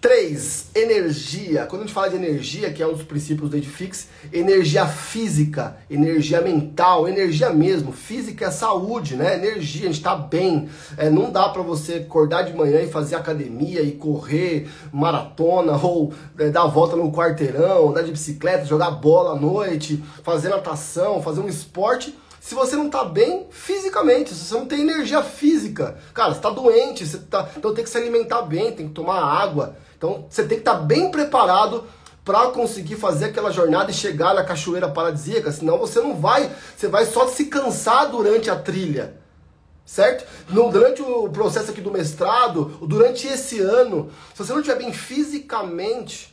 3. 0.03 0.71
Energia. 0.75 1.65
Quando 1.65 1.83
a 1.83 1.85
gente 1.85 1.95
fala 1.95 2.11
de 2.11 2.17
energia, 2.17 2.73
que 2.73 2.83
é 2.83 2.87
um 2.87 2.93
dos 2.93 3.05
princípios 3.05 3.49
do 3.49 3.57
Edifix, 3.57 4.09
energia 4.33 4.85
física, 4.85 5.77
energia 5.89 6.41
mental, 6.41 7.07
energia 7.07 7.51
mesmo. 7.51 7.93
Física 7.93 8.47
é 8.47 8.51
saúde, 8.51 9.15
né? 9.15 9.37
Energia, 9.37 9.89
a 9.89 9.93
gente 9.93 10.03
tá 10.03 10.17
bem. 10.17 10.69
É, 10.97 11.09
não 11.09 11.31
dá 11.31 11.49
para 11.51 11.63
você 11.63 11.95
acordar 11.95 12.43
de 12.43 12.53
manhã 12.53 12.81
e 12.81 12.89
fazer 12.89 13.15
academia 13.15 13.81
e 13.81 13.93
correr 13.93 14.69
maratona 14.93 15.77
ou 15.81 16.13
é, 16.37 16.49
dar 16.49 16.67
volta 16.67 16.97
no 16.97 17.13
quarteirão, 17.13 17.91
andar 17.91 18.03
de 18.03 18.11
bicicleta, 18.11 18.65
jogar 18.65 18.91
bola 18.91 19.39
à 19.39 19.41
noite, 19.41 20.03
fazer 20.25 20.49
natação, 20.49 21.23
fazer 21.23 21.41
um 21.41 21.49
esporte 21.49 22.13
se 22.43 22.57
você 22.57 22.75
não 22.75 22.91
tá 22.91 23.05
bem 23.05 23.47
fisicamente, 23.51 24.35
se 24.35 24.45
você 24.45 24.55
não 24.55 24.67
tem 24.67 24.81
energia 24.81 25.23
física, 25.23 25.97
cara, 26.13 26.35
você 26.35 26.41
tá 26.41 26.51
doente, 26.51 27.07
você 27.07 27.19
tá, 27.19 27.49
então 27.57 27.73
tem 27.73 27.85
que 27.85 27.89
se 27.89 27.97
alimentar 27.97 28.43
bem, 28.43 28.73
tem 28.73 28.89
que 28.89 28.95
tomar 28.95 29.23
água. 29.23 29.77
Então 29.97 30.27
você 30.29 30.43
tem 30.43 30.59
que 30.59 30.63
estar 30.63 30.75
tá 30.75 30.81
bem 30.81 31.09
preparado 31.09 31.85
para 32.25 32.49
conseguir 32.49 32.97
fazer 32.97 33.27
aquela 33.27 33.53
jornada 33.53 33.93
e 33.93 33.95
chegar 33.95 34.35
na 34.35 34.43
cachoeira 34.43 34.89
paradisíaca, 34.89 35.53
senão 35.53 35.79
você 35.79 36.01
não 36.01 36.17
vai, 36.17 36.51
você 36.77 36.89
vai 36.89 37.07
só 37.07 37.29
se 37.29 37.45
cansar 37.45 38.11
durante 38.11 38.51
a 38.51 38.57
trilha. 38.57 39.23
Certo? 39.87 40.27
No, 40.49 40.69
durante 40.69 41.01
o 41.01 41.29
processo 41.29 41.71
aqui 41.71 41.81
do 41.81 41.93
mestrado, 41.93 42.77
durante 42.83 43.29
esse 43.29 43.61
ano, 43.61 44.11
se 44.35 44.43
você 44.43 44.53
não 44.53 44.61
estiver 44.61 44.79
bem 44.79 44.93
fisicamente, 44.93 46.32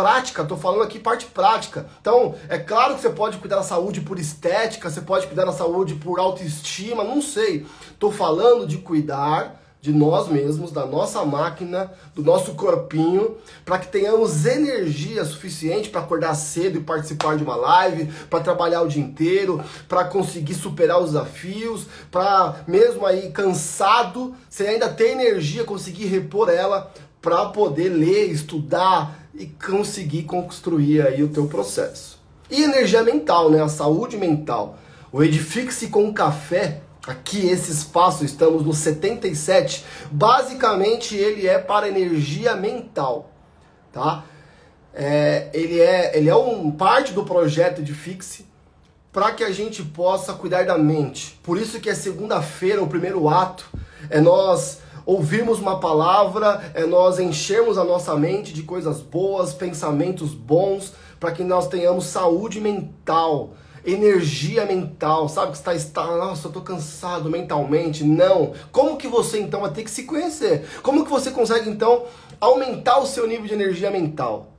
prática, 0.00 0.40
estou 0.40 0.56
falando 0.56 0.82
aqui 0.82 0.98
parte 0.98 1.26
prática. 1.26 1.86
Então, 2.00 2.34
é 2.48 2.58
claro 2.58 2.94
que 2.94 3.02
você 3.02 3.10
pode 3.10 3.36
cuidar 3.36 3.56
da 3.56 3.62
saúde 3.62 4.00
por 4.00 4.18
estética, 4.18 4.88
você 4.88 5.02
pode 5.02 5.26
cuidar 5.26 5.44
da 5.44 5.52
saúde 5.52 5.94
por 5.94 6.18
autoestima, 6.18 7.04
não 7.04 7.20
sei. 7.20 7.66
Estou 7.92 8.10
falando 8.10 8.66
de 8.66 8.78
cuidar 8.78 9.60
de 9.82 9.92
nós 9.92 10.28
mesmos, 10.28 10.72
da 10.72 10.86
nossa 10.86 11.22
máquina, 11.24 11.92
do 12.14 12.22
nosso 12.22 12.54
corpinho, 12.54 13.36
para 13.62 13.78
que 13.78 13.88
tenhamos 13.88 14.46
energia 14.46 15.22
suficiente 15.22 15.90
para 15.90 16.00
acordar 16.00 16.34
cedo 16.34 16.78
e 16.78 16.82
participar 16.82 17.36
de 17.36 17.44
uma 17.44 17.56
live, 17.56 18.10
para 18.30 18.40
trabalhar 18.40 18.80
o 18.80 18.88
dia 18.88 19.02
inteiro, 19.02 19.62
para 19.86 20.04
conseguir 20.04 20.54
superar 20.54 20.98
os 20.98 21.12
desafios, 21.12 21.86
para 22.10 22.56
mesmo 22.66 23.04
aí 23.04 23.30
cansado, 23.32 24.34
você 24.48 24.66
ainda 24.66 24.88
ter 24.88 25.10
energia, 25.10 25.62
conseguir 25.64 26.06
repor 26.06 26.48
ela 26.48 26.90
para 27.20 27.46
poder 27.46 27.90
ler, 27.90 28.30
estudar 28.30 29.19
e 29.34 29.46
conseguir 29.46 30.24
construir 30.24 31.02
aí 31.06 31.22
o 31.22 31.28
teu 31.28 31.46
processo. 31.46 32.20
E 32.50 32.62
energia 32.62 33.02
mental, 33.02 33.50
né? 33.50 33.62
A 33.62 33.68
saúde 33.68 34.16
mental. 34.16 34.78
O 35.12 35.22
Edifique-se 35.22 35.88
com 35.88 36.12
Café 36.12 36.82
Aqui 37.06 37.48
esse 37.48 37.72
espaço, 37.72 38.24
estamos 38.24 38.62
no 38.62 38.74
77. 38.74 39.84
Basicamente 40.10 41.16
ele 41.16 41.46
é 41.46 41.58
para 41.58 41.88
energia 41.88 42.54
mental, 42.54 43.32
tá? 43.90 44.24
É, 44.92 45.48
ele 45.54 45.80
é 45.80 46.16
ele 46.16 46.28
é 46.28 46.36
um 46.36 46.70
parte 46.70 47.12
do 47.12 47.24
projeto 47.24 47.82
de 47.82 47.94
Fixe 47.94 48.44
para 49.10 49.32
que 49.32 49.42
a 49.42 49.50
gente 49.50 49.82
possa 49.82 50.34
cuidar 50.34 50.66
da 50.66 50.76
mente. 50.76 51.40
Por 51.42 51.56
isso 51.56 51.80
que 51.80 51.88
é 51.88 51.94
segunda-feira, 51.94 52.82
o 52.82 52.86
primeiro 52.86 53.28
ato 53.28 53.66
é 54.10 54.20
nós 54.20 54.80
ouvirmos 55.04 55.58
uma 55.58 55.80
palavra, 55.80 56.72
é 56.74 56.84
nós 56.84 57.18
enchermos 57.18 57.78
a 57.78 57.84
nossa 57.84 58.14
mente 58.16 58.52
de 58.52 58.62
coisas 58.62 59.00
boas, 59.00 59.52
pensamentos 59.52 60.34
bons, 60.34 60.92
para 61.18 61.32
que 61.32 61.42
nós 61.42 61.68
tenhamos 61.68 62.06
saúde 62.06 62.60
mental 62.60 63.50
energia 63.84 64.66
mental, 64.66 65.28
sabe? 65.28 65.52
Que 65.52 65.58
está, 65.58 65.74
está, 65.74 66.04
nossa, 66.04 66.48
eu 66.48 66.52
tô 66.52 66.60
cansado 66.60 67.30
mentalmente. 67.30 68.04
Não. 68.04 68.52
Como 68.70 68.96
que 68.96 69.08
você 69.08 69.40
então 69.40 69.60
vai 69.60 69.70
ter 69.70 69.84
que 69.84 69.90
se 69.90 70.04
conhecer? 70.04 70.66
Como 70.82 71.04
que 71.04 71.10
você 71.10 71.30
consegue 71.30 71.70
então 71.70 72.04
aumentar 72.40 72.98
o 72.98 73.06
seu 73.06 73.26
nível 73.26 73.46
de 73.46 73.54
energia 73.54 73.90
mental? 73.90 74.52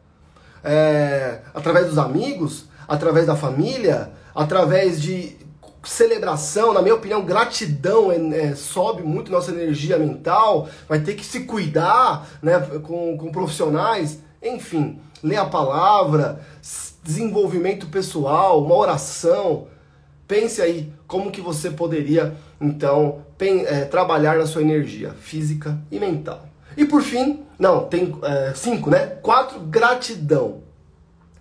É, 0.63 1.41
através 1.53 1.87
dos 1.87 1.97
amigos, 1.97 2.65
através 2.87 3.25
da 3.25 3.35
família, 3.35 4.11
através 4.33 5.01
de 5.01 5.37
celebração, 5.83 6.73
na 6.73 6.81
minha 6.81 6.95
opinião, 6.95 7.23
gratidão 7.23 8.11
é, 8.11 8.17
é, 8.37 8.55
sobe 8.55 9.01
muito 9.03 9.31
nossa 9.31 9.51
energia 9.51 9.97
mental, 9.97 10.69
vai 10.87 10.99
ter 10.99 11.15
que 11.15 11.25
se 11.25 11.41
cuidar 11.41 12.27
né, 12.41 12.59
com, 12.83 13.17
com 13.17 13.31
profissionais, 13.31 14.19
enfim, 14.41 14.99
ler 15.23 15.37
a 15.37 15.45
palavra, 15.45 16.41
desenvolvimento 17.03 17.87
pessoal, 17.87 18.63
uma 18.63 18.75
oração. 18.75 19.67
Pense 20.27 20.61
aí 20.61 20.93
como 21.07 21.31
que 21.31 21.41
você 21.41 21.69
poderia, 21.69 22.35
então, 22.59 23.25
é, 23.39 23.85
trabalhar 23.85 24.37
na 24.37 24.45
sua 24.45 24.61
energia 24.61 25.13
física 25.13 25.79
e 25.91 25.99
mental. 25.99 26.47
E 26.77 26.85
por 26.85 27.01
fim, 27.01 27.43
não, 27.59 27.85
tem 27.85 28.15
é, 28.23 28.53
cinco, 28.55 28.89
né? 28.89 29.07
Quatro, 29.21 29.59
gratidão. 29.59 30.63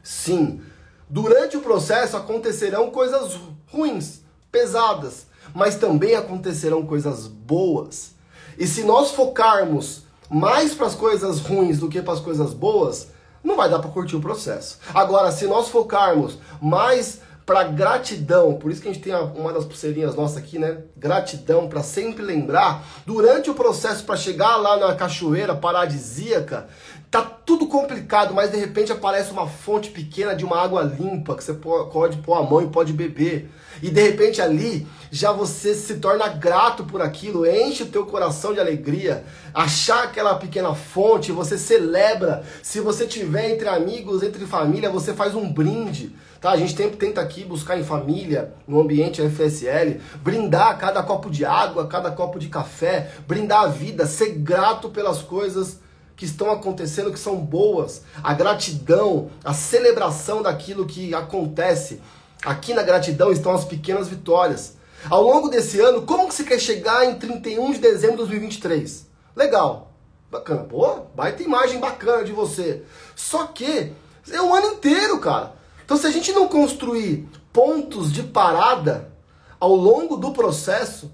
Sim, 0.03 0.61
durante 1.09 1.57
o 1.57 1.61
processo 1.61 2.17
acontecerão 2.17 2.91
coisas 2.91 3.39
ruins, 3.71 4.20
pesadas, 4.51 5.27
mas 5.55 5.77
também 5.77 6.15
acontecerão 6.15 6.87
coisas 6.87 7.27
boas. 7.27 8.13
E 8.59 8.67
se 8.67 8.83
nós 8.83 9.13
focarmos 9.13 10.05
mais 10.29 10.75
para 10.75 10.87
as 10.87 10.95
coisas 10.95 11.41
ruins 11.41 11.79
do 11.79 11.89
que 11.89 12.03
para 12.03 12.15
as 12.15 12.21
coisas 12.21 12.53
boas, 12.53 13.09
não 13.43 13.57
vai 13.57 13.69
dar 13.69 13.79
para 13.79 13.91
curtir 13.91 14.17
o 14.17 14.21
processo. 14.21 14.79
Agora, 14.95 15.33
se 15.33 15.47
nós 15.47 15.69
focarmos 15.69 16.39
mais 16.61 17.21
para 17.45 17.65
gratidão, 17.65 18.55
por 18.55 18.71
isso 18.71 18.81
que 18.81 18.89
a 18.89 18.93
gente 18.93 19.03
tem 19.03 19.13
uma 19.13 19.53
das 19.53 19.65
pulseirinhas 19.65 20.15
nossas 20.15 20.37
aqui, 20.37 20.57
né? 20.57 20.83
Gratidão 20.97 21.69
para 21.69 21.83
sempre 21.83 22.23
lembrar 22.23 22.85
durante 23.05 23.51
o 23.51 23.55
processo 23.55 24.05
para 24.05 24.17
chegar 24.17 24.57
lá 24.57 24.77
na 24.77 24.95
cachoeira 24.95 25.53
paradisíaca, 25.53 26.69
tá 27.11 27.23
tudo 27.23 27.67
complicado, 27.67 28.33
mas 28.33 28.53
de 28.53 28.57
repente 28.57 28.93
aparece 28.93 29.33
uma 29.33 29.49
fonte 29.49 29.91
pequena 29.91 30.33
de 30.33 30.45
uma 30.45 30.63
água 30.63 30.83
limpa 30.83 31.35
que 31.35 31.43
você 31.43 31.55
pode 31.55 32.19
pôr 32.19 32.35
a 32.35 32.43
mão 32.43 32.63
e 32.63 32.69
pode 32.69 32.93
beber. 32.93 33.51
E 33.83 33.91
de 33.91 34.01
repente 34.03 34.41
ali 34.41 34.87
já 35.11 35.33
você 35.33 35.75
se 35.75 35.97
torna 35.97 36.29
grato 36.29 36.85
por 36.85 37.03
aquilo, 37.03 37.45
enche 37.45 37.83
o 37.83 37.89
teu 37.89 38.07
coração 38.07 38.55
de 38.55 38.61
alegria. 38.61 39.25
Achar 39.53 40.05
aquela 40.05 40.37
pequena 40.37 40.75
fonte, 40.75 41.33
você 41.33 41.59
celebra. 41.59 42.45
Se 42.63 42.81
você 42.81 43.07
tiver 43.07 43.51
entre 43.51 43.69
amigos, 43.69 44.23
entre 44.23 44.47
família, 44.47 44.91
você 44.91 45.13
faz 45.13 45.35
um 45.35 45.53
brinde. 45.53 46.15
Tá? 46.41 46.53
A 46.53 46.57
gente 46.57 46.77
sempre 46.77 46.97
tenta 46.97 47.21
aqui 47.21 47.45
buscar 47.45 47.79
em 47.79 47.85
família, 47.85 48.55
no 48.67 48.81
ambiente 48.81 49.21
FSL, 49.21 50.01
brindar 50.23 50.79
cada 50.79 51.03
copo 51.03 51.29
de 51.29 51.45
água, 51.45 51.87
cada 51.87 52.11
copo 52.11 52.39
de 52.39 52.49
café, 52.49 53.11
brindar 53.27 53.65
a 53.65 53.67
vida, 53.67 54.07
ser 54.07 54.31
grato 54.31 54.89
pelas 54.89 55.21
coisas 55.21 55.81
que 56.17 56.25
estão 56.25 56.51
acontecendo 56.51 57.11
que 57.11 57.19
são 57.19 57.37
boas, 57.37 58.03
a 58.23 58.33
gratidão, 58.35 59.31
a 59.43 59.55
celebração 59.55 60.43
daquilo 60.43 60.87
que 60.87 61.15
acontece. 61.15 62.01
Aqui 62.45 62.73
na 62.73 62.83
gratidão 62.83 63.31
estão 63.31 63.53
as 63.53 63.65
pequenas 63.65 64.09
vitórias. 64.09 64.75
Ao 65.09 65.23
longo 65.23 65.49
desse 65.49 65.81
ano, 65.81 66.03
como 66.03 66.29
que 66.29 66.35
você 66.35 66.45
quer 66.45 66.59
chegar 66.59 67.05
em 67.05 67.15
31 67.15 67.73
de 67.73 67.79
dezembro 67.79 68.17
de 68.17 68.31
2023? 68.31 69.07
Legal, 69.37 69.93
bacana, 70.31 70.65
pô, 70.65 71.01
baita 71.15 71.43
imagem 71.43 71.79
bacana 71.79 72.25
de 72.25 72.33
você. 72.33 72.83
Só 73.15 73.47
que 73.47 73.93
é 74.31 74.43
um 74.43 74.55
ano 74.55 74.75
inteiro, 74.75 75.19
cara. 75.19 75.55
Então 75.85 75.97
se 75.97 76.07
a 76.07 76.11
gente 76.11 76.33
não 76.33 76.49
construir 76.49 77.29
pontos 77.53 78.13
de 78.13 78.23
parada 78.23 79.13
ao 79.59 79.75
longo 79.75 80.17
do 80.17 80.33
processo, 80.33 81.11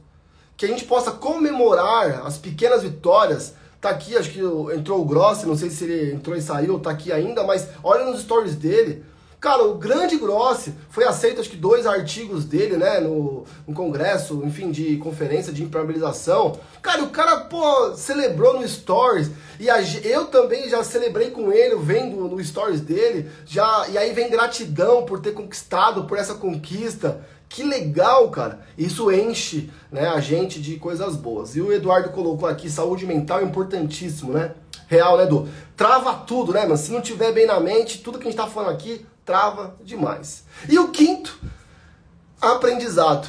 que 0.56 0.64
a 0.64 0.68
gente 0.68 0.84
possa 0.84 1.10
comemorar 1.10 2.26
as 2.26 2.38
pequenas 2.38 2.82
vitórias, 2.82 3.54
Tá 3.80 3.90
aqui, 3.90 4.16
acho 4.16 4.30
que 4.30 4.40
entrou 4.74 5.00
o 5.00 5.04
Grossi, 5.04 5.46
não 5.46 5.56
sei 5.56 5.70
se 5.70 5.84
ele 5.84 6.14
entrou 6.14 6.34
e 6.34 6.42
saiu, 6.42 6.80
tá 6.80 6.90
aqui 6.90 7.12
ainda, 7.12 7.44
mas 7.44 7.68
olha 7.84 8.04
nos 8.04 8.22
stories 8.22 8.56
dele. 8.56 9.04
Cara, 9.38 9.64
o 9.64 9.74
grande 9.74 10.16
Grossi 10.16 10.74
foi 10.88 11.04
aceito, 11.04 11.40
acho 11.40 11.50
que 11.50 11.56
dois 11.56 11.86
artigos 11.86 12.44
dele, 12.44 12.76
né, 12.76 13.00
no, 13.00 13.44
no 13.66 13.74
congresso, 13.74 14.42
enfim, 14.44 14.70
de 14.70 14.96
conferência 14.96 15.52
de 15.52 15.62
impermeabilização. 15.62 16.58
Cara, 16.80 17.04
o 17.04 17.10
cara, 17.10 17.40
pô, 17.40 17.94
celebrou 17.94 18.58
no 18.58 18.66
stories. 18.66 19.30
E 19.60 19.68
a, 19.68 19.80
eu 19.82 20.26
também 20.26 20.68
já 20.68 20.82
celebrei 20.82 21.30
com 21.30 21.52
ele, 21.52 21.76
vendo 21.76 22.28
no 22.28 22.42
stories 22.42 22.80
dele. 22.80 23.30
já 23.44 23.86
E 23.88 23.98
aí 23.98 24.12
vem 24.12 24.30
gratidão 24.30 25.04
por 25.04 25.20
ter 25.20 25.32
conquistado, 25.32 26.04
por 26.04 26.18
essa 26.18 26.34
conquista. 26.34 27.20
Que 27.48 27.62
legal, 27.62 28.30
cara. 28.30 28.60
Isso 28.76 29.10
enche 29.12 29.70
né, 29.90 30.08
a 30.08 30.18
gente 30.18 30.60
de 30.60 30.76
coisas 30.76 31.14
boas. 31.14 31.54
E 31.54 31.60
o 31.60 31.72
Eduardo 31.72 32.10
colocou 32.10 32.48
aqui, 32.48 32.68
saúde 32.68 33.06
mental 33.06 33.40
é 33.40 33.44
importantíssimo, 33.44 34.32
né? 34.32 34.54
Real, 34.88 35.16
né, 35.16 35.24
Edu? 35.24 35.48
Trava 35.76 36.14
tudo, 36.14 36.52
né, 36.52 36.62
mano? 36.62 36.76
Se 36.76 36.92
não 36.92 37.00
tiver 37.00 37.32
bem 37.32 37.46
na 37.46 37.60
mente, 37.60 37.98
tudo 37.98 38.18
que 38.18 38.26
a 38.26 38.30
gente 38.30 38.36
tá 38.36 38.46
falando 38.46 38.72
aqui, 38.72 39.04
trava 39.26 39.76
demais. 39.84 40.44
E 40.68 40.78
o 40.78 40.88
quinto, 40.88 41.38
aprendizado. 42.40 43.28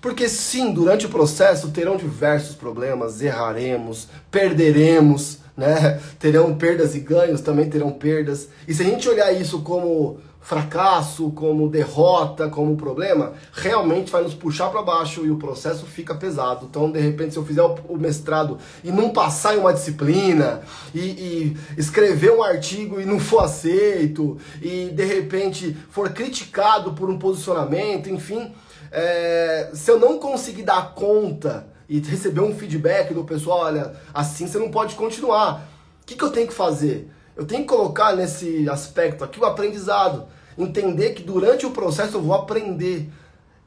Porque 0.00 0.28
sim, 0.28 0.72
durante 0.72 1.04
o 1.04 1.10
processo 1.10 1.70
terão 1.70 1.96
diversos 1.96 2.56
problemas, 2.56 3.20
erraremos, 3.20 4.08
perderemos, 4.30 5.38
né? 5.56 6.00
Terão 6.18 6.56
perdas 6.56 6.94
e 6.94 7.00
ganhos, 7.00 7.40
também 7.40 7.68
terão 7.68 7.92
perdas. 7.92 8.48
E 8.66 8.72
se 8.72 8.82
a 8.82 8.84
gente 8.86 9.08
olhar 9.08 9.30
isso 9.32 9.60
como 9.62 10.20
fracasso, 10.46 11.32
como 11.32 11.68
derrota, 11.68 12.48
como 12.48 12.76
problema, 12.76 13.32
realmente 13.52 14.12
vai 14.12 14.22
nos 14.22 14.32
puxar 14.32 14.70
para 14.70 14.80
baixo 14.80 15.26
e 15.26 15.30
o 15.30 15.36
processo 15.36 15.84
fica 15.86 16.14
pesado. 16.14 16.66
Então, 16.70 16.88
de 16.88 17.00
repente, 17.00 17.32
se 17.32 17.36
eu 17.36 17.44
fizer 17.44 17.62
o 17.62 17.96
mestrado 17.98 18.56
e 18.84 18.92
não 18.92 19.10
passar 19.10 19.56
em 19.56 19.58
uma 19.58 19.72
disciplina, 19.72 20.62
e, 20.94 21.00
e 21.00 21.56
escrever 21.76 22.30
um 22.30 22.44
artigo 22.44 23.00
e 23.00 23.04
não 23.04 23.18
for 23.18 23.40
aceito, 23.40 24.38
e 24.62 24.88
de 24.90 25.04
repente 25.04 25.76
for 25.90 26.10
criticado 26.10 26.92
por 26.92 27.10
um 27.10 27.18
posicionamento, 27.18 28.08
enfim, 28.08 28.54
é, 28.92 29.70
se 29.74 29.90
eu 29.90 29.98
não 29.98 30.16
conseguir 30.20 30.62
dar 30.62 30.94
conta 30.94 31.66
e 31.88 31.98
receber 31.98 32.42
um 32.42 32.54
feedback 32.54 33.12
do 33.12 33.24
pessoal, 33.24 33.62
olha, 33.62 33.94
assim 34.14 34.46
você 34.46 34.58
não 34.58 34.70
pode 34.70 34.94
continuar. 34.94 35.68
O 36.02 36.06
que, 36.06 36.14
que 36.14 36.22
eu 36.22 36.30
tenho 36.30 36.46
que 36.46 36.54
fazer? 36.54 37.10
Eu 37.36 37.44
tenho 37.44 37.62
que 37.62 37.68
colocar 37.68 38.14
nesse 38.14 38.70
aspecto 38.70 39.24
aqui 39.24 39.40
o 39.40 39.44
aprendizado 39.44 40.35
entender 40.58 41.10
que 41.10 41.22
durante 41.22 41.66
o 41.66 41.70
processo 41.70 42.16
eu 42.16 42.22
vou 42.22 42.34
aprender 42.34 43.10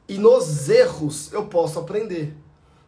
e 0.08 0.18
nos 0.18 0.68
erros 0.68 1.32
eu 1.32 1.44
posso 1.44 1.78
aprender, 1.78 2.36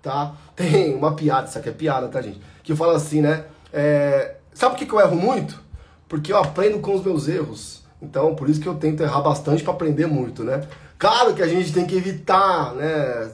tá? 0.03 0.35
Tem 0.57 0.95
uma 0.95 1.15
piada, 1.15 1.49
isso 1.49 1.59
aqui 1.59 1.69
é 1.69 1.73
piada, 1.73 2.09
tá, 2.09 2.21
gente? 2.21 2.41
Que 2.63 2.75
fala 2.75 2.97
assim, 2.97 3.21
né? 3.21 3.45
É, 3.73 4.37
sabe 4.53 4.75
por 4.75 4.79
que, 4.79 4.87
que 4.87 4.93
eu 4.93 5.01
erro 5.01 5.17
muito? 5.17 5.61
Porque 6.09 6.33
eu 6.33 6.37
aprendo 6.37 6.81
com 6.81 6.95
os 6.95 7.05
meus 7.05 7.29
erros. 7.29 7.83
Então, 8.01 8.35
por 8.35 8.51
isso 8.51 8.61
que 8.61 8.67
eu 8.67 8.75
tento 8.75 9.03
errar 9.03 9.21
bastante 9.21 9.63
para 9.63 9.73
aprender 9.73 10.07
muito, 10.07 10.43
né? 10.43 10.67
Claro 10.99 11.35
que 11.35 11.43
a 11.43 11.47
gente 11.47 11.73
tem 11.73 11.87
que 11.87 11.97
evitar, 11.97 12.75
né? 12.75 13.31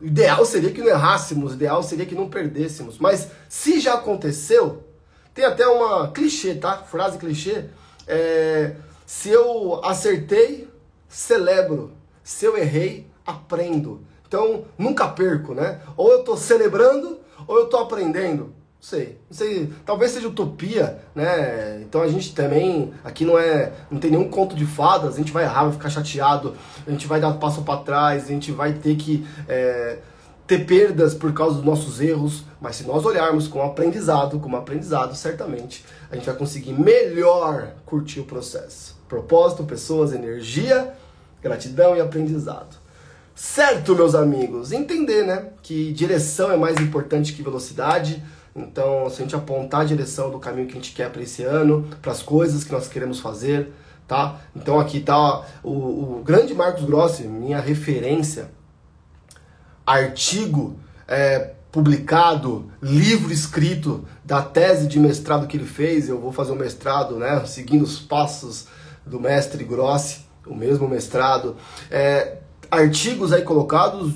O 0.00 0.06
ideal 0.06 0.44
seria 0.44 0.70
que 0.70 0.80
não 0.80 0.88
errássemos, 0.88 1.52
o 1.52 1.54
ideal 1.54 1.82
seria 1.82 2.06
que 2.06 2.14
não 2.14 2.28
perdêssemos. 2.28 2.98
Mas 2.98 3.28
se 3.48 3.80
já 3.80 3.94
aconteceu, 3.94 4.84
tem 5.34 5.44
até 5.44 5.66
uma 5.66 6.08
clichê, 6.08 6.54
tá? 6.54 6.78
Frase 6.78 7.18
clichê. 7.18 7.64
É, 8.06 8.72
se 9.06 9.28
eu 9.30 9.84
acertei, 9.84 10.68
celebro. 11.08 11.92
Se 12.22 12.44
eu 12.44 12.56
errei, 12.56 13.06
aprendo. 13.26 14.00
Então, 14.26 14.64
nunca 14.78 15.08
perco, 15.08 15.54
né? 15.54 15.80
Ou 15.96 16.10
eu 16.10 16.24
tô 16.24 16.36
celebrando, 16.36 17.18
ou 17.46 17.58
eu 17.58 17.66
tô 17.66 17.76
aprendendo. 17.76 18.44
Não 18.82 18.88
sei, 18.88 19.18
não 19.30 19.36
sei, 19.36 19.72
talvez 19.86 20.10
seja 20.10 20.26
utopia, 20.26 20.98
né? 21.14 21.80
Então 21.82 22.02
a 22.02 22.08
gente 22.08 22.34
também, 22.34 22.92
aqui 23.04 23.24
não 23.24 23.38
é, 23.38 23.72
não 23.88 24.00
tem 24.00 24.10
nenhum 24.10 24.28
conto 24.28 24.56
de 24.56 24.66
fadas, 24.66 25.14
a 25.14 25.18
gente 25.18 25.30
vai 25.30 25.44
errar, 25.44 25.64
vai 25.64 25.72
ficar 25.72 25.88
chateado, 25.88 26.56
a 26.84 26.90
gente 26.90 27.06
vai 27.06 27.20
dar 27.20 27.34
passo 27.34 27.62
para 27.62 27.78
trás, 27.78 28.24
a 28.24 28.28
gente 28.28 28.50
vai 28.50 28.72
ter 28.72 28.96
que 28.96 29.24
é, 29.48 29.98
ter 30.48 30.66
perdas 30.66 31.14
por 31.14 31.32
causa 31.32 31.56
dos 31.56 31.64
nossos 31.64 32.00
erros, 32.00 32.44
mas 32.60 32.74
se 32.74 32.84
nós 32.84 33.04
olharmos 33.04 33.46
com 33.46 33.62
aprendizado, 33.62 34.40
como 34.40 34.56
aprendizado, 34.56 35.14
certamente 35.14 35.84
a 36.12 36.14
gente 36.14 36.26
vai 36.26 36.36
conseguir 36.36 36.74
melhor 36.74 37.72
curtir 37.86 38.20
o 38.20 38.24
processo. 38.24 38.94
Propósito, 39.08 39.64
pessoas, 39.64 40.12
energia, 40.12 40.92
gratidão 41.42 41.96
e 41.96 42.00
aprendizado. 42.00 42.76
Certo, 43.34 43.96
meus 43.96 44.14
amigos, 44.14 44.72
entender, 44.72 45.24
né, 45.24 45.48
que 45.62 45.90
direção 45.94 46.52
é 46.52 46.56
mais 46.56 46.78
importante 46.78 47.32
que 47.32 47.42
velocidade. 47.42 48.22
Então, 48.54 49.08
se 49.08 49.22
a 49.22 49.24
gente 49.24 49.34
apontar 49.34 49.80
a 49.80 49.84
direção 49.84 50.30
do 50.30 50.38
caminho 50.38 50.66
que 50.66 50.72
a 50.72 50.76
gente 50.76 50.92
quer 50.92 51.10
para 51.10 51.22
esse 51.22 51.42
ano, 51.42 51.88
para 52.02 52.12
as 52.12 52.22
coisas 52.22 52.62
que 52.62 52.72
nós 52.72 52.88
queremos 52.88 53.18
fazer, 53.18 53.72
tá? 54.06 54.38
Então 54.54 54.78
aqui 54.78 55.00
tá 55.00 55.46
o, 55.62 56.18
o 56.18 56.22
grande 56.22 56.52
Marcos 56.52 56.84
Grossi, 56.84 57.22
minha 57.22 57.58
referência, 57.58 58.50
artigo 59.86 60.78
é, 61.08 61.54
publicado, 61.72 62.70
livro 62.82 63.32
escrito 63.32 64.06
da 64.22 64.42
tese 64.42 64.86
de 64.86 65.00
mestrado 65.00 65.46
que 65.46 65.56
ele 65.56 65.66
fez. 65.66 66.08
Eu 66.08 66.20
vou 66.20 66.30
fazer 66.30 66.52
o 66.52 66.54
um 66.54 66.58
mestrado, 66.58 67.16
né, 67.16 67.42
seguindo 67.46 67.82
os 67.82 67.98
passos 67.98 68.66
do 69.04 69.18
mestre 69.18 69.64
Grossi, 69.64 70.20
o 70.46 70.54
mesmo 70.54 70.86
mestrado. 70.86 71.56
É, 71.90 72.36
artigos 72.70 73.32
aí 73.32 73.42
colocados 73.42 74.12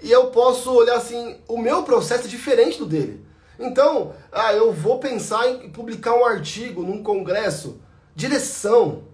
e 0.00 0.10
eu 0.10 0.26
posso 0.26 0.72
olhar 0.72 0.96
assim, 0.96 1.36
o 1.46 1.58
meu 1.58 1.82
processo 1.82 2.26
é 2.26 2.30
diferente 2.30 2.78
do 2.78 2.86
dele. 2.86 3.24
Então, 3.58 4.12
ah, 4.32 4.52
eu 4.52 4.72
vou 4.72 4.98
pensar 4.98 5.48
em 5.48 5.70
publicar 5.70 6.14
um 6.14 6.24
artigo 6.24 6.82
num 6.82 7.02
congresso. 7.02 7.80
Direção. 8.14 9.04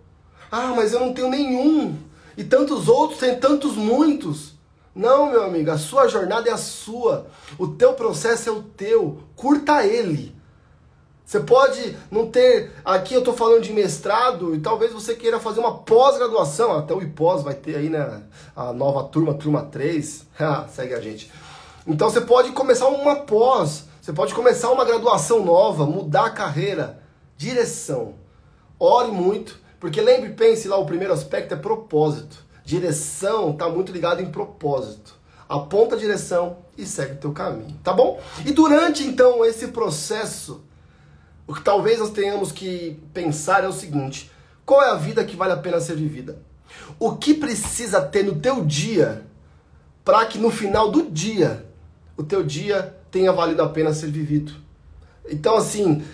Ah, 0.50 0.72
mas 0.74 0.92
eu 0.92 1.00
não 1.00 1.12
tenho 1.12 1.28
nenhum. 1.28 1.96
E 2.36 2.44
tantos 2.44 2.88
outros, 2.88 3.20
tem 3.20 3.38
tantos 3.38 3.74
muitos. 3.74 4.57
Não, 4.98 5.30
meu 5.30 5.44
amigo, 5.44 5.70
a 5.70 5.78
sua 5.78 6.08
jornada 6.08 6.48
é 6.48 6.52
a 6.52 6.56
sua. 6.56 7.28
O 7.56 7.68
teu 7.68 7.92
processo 7.92 8.48
é 8.48 8.52
o 8.52 8.64
teu. 8.64 9.20
Curta 9.36 9.86
ele. 9.86 10.34
Você 11.24 11.38
pode 11.38 11.96
não 12.10 12.26
ter. 12.28 12.72
Aqui 12.84 13.14
eu 13.14 13.20
estou 13.20 13.32
falando 13.32 13.62
de 13.62 13.72
mestrado 13.72 14.56
e 14.56 14.58
talvez 14.58 14.92
você 14.92 15.14
queira 15.14 15.38
fazer 15.38 15.60
uma 15.60 15.78
pós-graduação. 15.78 16.76
Até 16.76 16.92
o 16.92 17.00
IPOS 17.00 17.44
vai 17.44 17.54
ter 17.54 17.76
aí, 17.76 17.88
né? 17.88 18.24
A 18.56 18.72
nova 18.72 19.04
turma, 19.04 19.34
turma 19.34 19.62
3. 19.62 20.26
Segue 20.74 20.94
a 20.94 21.00
gente. 21.00 21.30
Então 21.86 22.10
você 22.10 22.20
pode 22.20 22.50
começar 22.50 22.88
uma 22.88 23.20
pós. 23.20 23.84
Você 24.02 24.12
pode 24.12 24.34
começar 24.34 24.68
uma 24.72 24.84
graduação 24.84 25.44
nova, 25.44 25.86
mudar 25.86 26.24
a 26.24 26.30
carreira. 26.30 27.00
Direção. 27.36 28.14
Ore 28.80 29.12
muito, 29.12 29.60
porque 29.78 30.00
lembre, 30.00 30.30
pense 30.30 30.66
lá, 30.66 30.76
o 30.76 30.86
primeiro 30.86 31.14
aspecto 31.14 31.54
é 31.54 31.56
propósito. 31.56 32.47
Direção 32.68 33.52
está 33.52 33.66
muito 33.66 33.90
ligado 33.90 34.20
em 34.20 34.30
propósito. 34.30 35.14
Aponta 35.48 35.94
a 35.94 35.98
direção 35.98 36.58
e 36.76 36.84
segue 36.84 37.14
o 37.14 37.16
teu 37.16 37.32
caminho, 37.32 37.74
tá 37.82 37.94
bom? 37.94 38.20
E 38.44 38.52
durante 38.52 39.02
então 39.04 39.42
esse 39.42 39.68
processo 39.68 40.62
o 41.46 41.54
que 41.54 41.62
talvez 41.62 41.98
nós 41.98 42.10
tenhamos 42.10 42.52
que 42.52 43.00
pensar 43.14 43.64
é 43.64 43.66
o 43.68 43.72
seguinte: 43.72 44.30
qual 44.66 44.82
é 44.82 44.90
a 44.90 44.96
vida 44.96 45.24
que 45.24 45.34
vale 45.34 45.54
a 45.54 45.56
pena 45.56 45.80
ser 45.80 45.96
vivida? 45.96 46.42
O 46.98 47.16
que 47.16 47.32
precisa 47.32 48.02
ter 48.02 48.22
no 48.22 48.38
teu 48.38 48.62
dia 48.62 49.24
para 50.04 50.26
que 50.26 50.36
no 50.36 50.50
final 50.50 50.90
do 50.90 51.10
dia 51.10 51.64
o 52.18 52.22
teu 52.22 52.42
dia 52.42 52.94
tenha 53.10 53.32
valido 53.32 53.62
a 53.62 53.68
pena 53.70 53.94
ser 53.94 54.10
vivido? 54.10 54.52
Então 55.26 55.56
assim, 55.56 56.04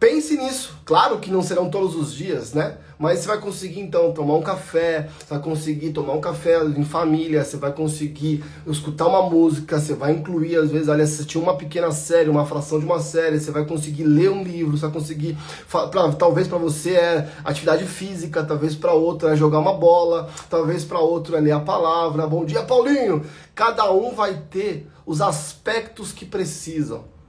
pense 0.00 0.34
nisso. 0.34 0.80
Claro 0.86 1.18
que 1.18 1.30
não 1.30 1.42
serão 1.42 1.70
todos 1.70 1.94
os 1.94 2.14
dias, 2.14 2.54
né? 2.54 2.78
Mas 2.98 3.20
você 3.20 3.28
vai 3.28 3.38
conseguir 3.38 3.80
então 3.80 4.12
tomar 4.12 4.34
um 4.34 4.42
café, 4.42 5.08
você 5.18 5.34
vai 5.34 5.38
conseguir 5.42 5.90
tomar 5.90 6.14
um 6.14 6.20
café 6.20 6.62
em 6.64 6.84
família, 6.84 7.44
você 7.44 7.56
vai 7.56 7.72
conseguir 7.72 8.42
escutar 8.66 9.06
uma 9.06 9.22
música, 9.22 9.78
você 9.78 9.94
vai 9.94 10.12
incluir, 10.12 10.56
às 10.56 10.70
vezes, 10.70 10.88
ali, 10.88 11.02
assistir 11.02 11.38
uma 11.38 11.56
pequena 11.56 11.90
série, 11.92 12.28
uma 12.28 12.44
fração 12.44 12.78
de 12.78 12.84
uma 12.84 12.98
série, 12.98 13.38
você 13.38 13.50
vai 13.50 13.64
conseguir 13.64 14.04
ler 14.04 14.30
um 14.30 14.42
livro, 14.42 14.76
você 14.76 14.86
vai 14.86 14.92
conseguir. 14.92 15.38
Pra, 15.70 16.12
talvez 16.12 16.48
para 16.48 16.58
você 16.58 16.92
é 16.92 17.28
atividade 17.44 17.84
física, 17.84 18.42
talvez 18.42 18.74
para 18.74 18.92
outro 18.92 19.28
é 19.28 19.36
jogar 19.36 19.58
uma 19.60 19.74
bola, 19.74 20.28
talvez 20.48 20.84
para 20.84 20.98
outro 20.98 21.36
é 21.36 21.40
ler 21.40 21.52
a 21.52 21.60
palavra. 21.60 22.26
Bom 22.26 22.44
dia, 22.44 22.62
Paulinho! 22.62 23.24
Cada 23.54 23.90
um 23.92 24.14
vai 24.14 24.34
ter 24.50 24.88
os 25.06 25.20
aspectos 25.20 26.12
que 26.12 26.24
precisam. 26.24 27.19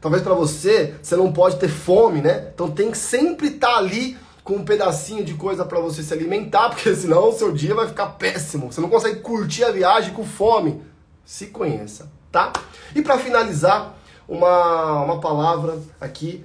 Talvez 0.00 0.22
para 0.22 0.34
você, 0.34 0.94
você 1.02 1.16
não 1.16 1.32
pode 1.32 1.56
ter 1.56 1.68
fome, 1.68 2.20
né? 2.20 2.50
Então 2.54 2.70
tem 2.70 2.90
que 2.90 2.98
sempre 2.98 3.48
estar 3.48 3.68
tá 3.68 3.78
ali 3.78 4.16
com 4.44 4.54
um 4.54 4.64
pedacinho 4.64 5.24
de 5.24 5.34
coisa 5.34 5.64
para 5.64 5.80
você 5.80 6.02
se 6.02 6.12
alimentar, 6.12 6.70
porque 6.70 6.94
senão 6.94 7.28
o 7.28 7.32
seu 7.32 7.52
dia 7.52 7.74
vai 7.74 7.86
ficar 7.88 8.06
péssimo. 8.06 8.72
Você 8.72 8.80
não 8.80 8.88
consegue 8.88 9.20
curtir 9.20 9.64
a 9.64 9.70
viagem 9.70 10.12
com 10.14 10.24
fome. 10.24 10.82
Se 11.24 11.48
conheça, 11.48 12.10
tá? 12.32 12.52
E 12.94 13.02
para 13.02 13.18
finalizar, 13.18 13.98
uma, 14.28 15.02
uma 15.02 15.20
palavra 15.20 15.78
aqui, 16.00 16.44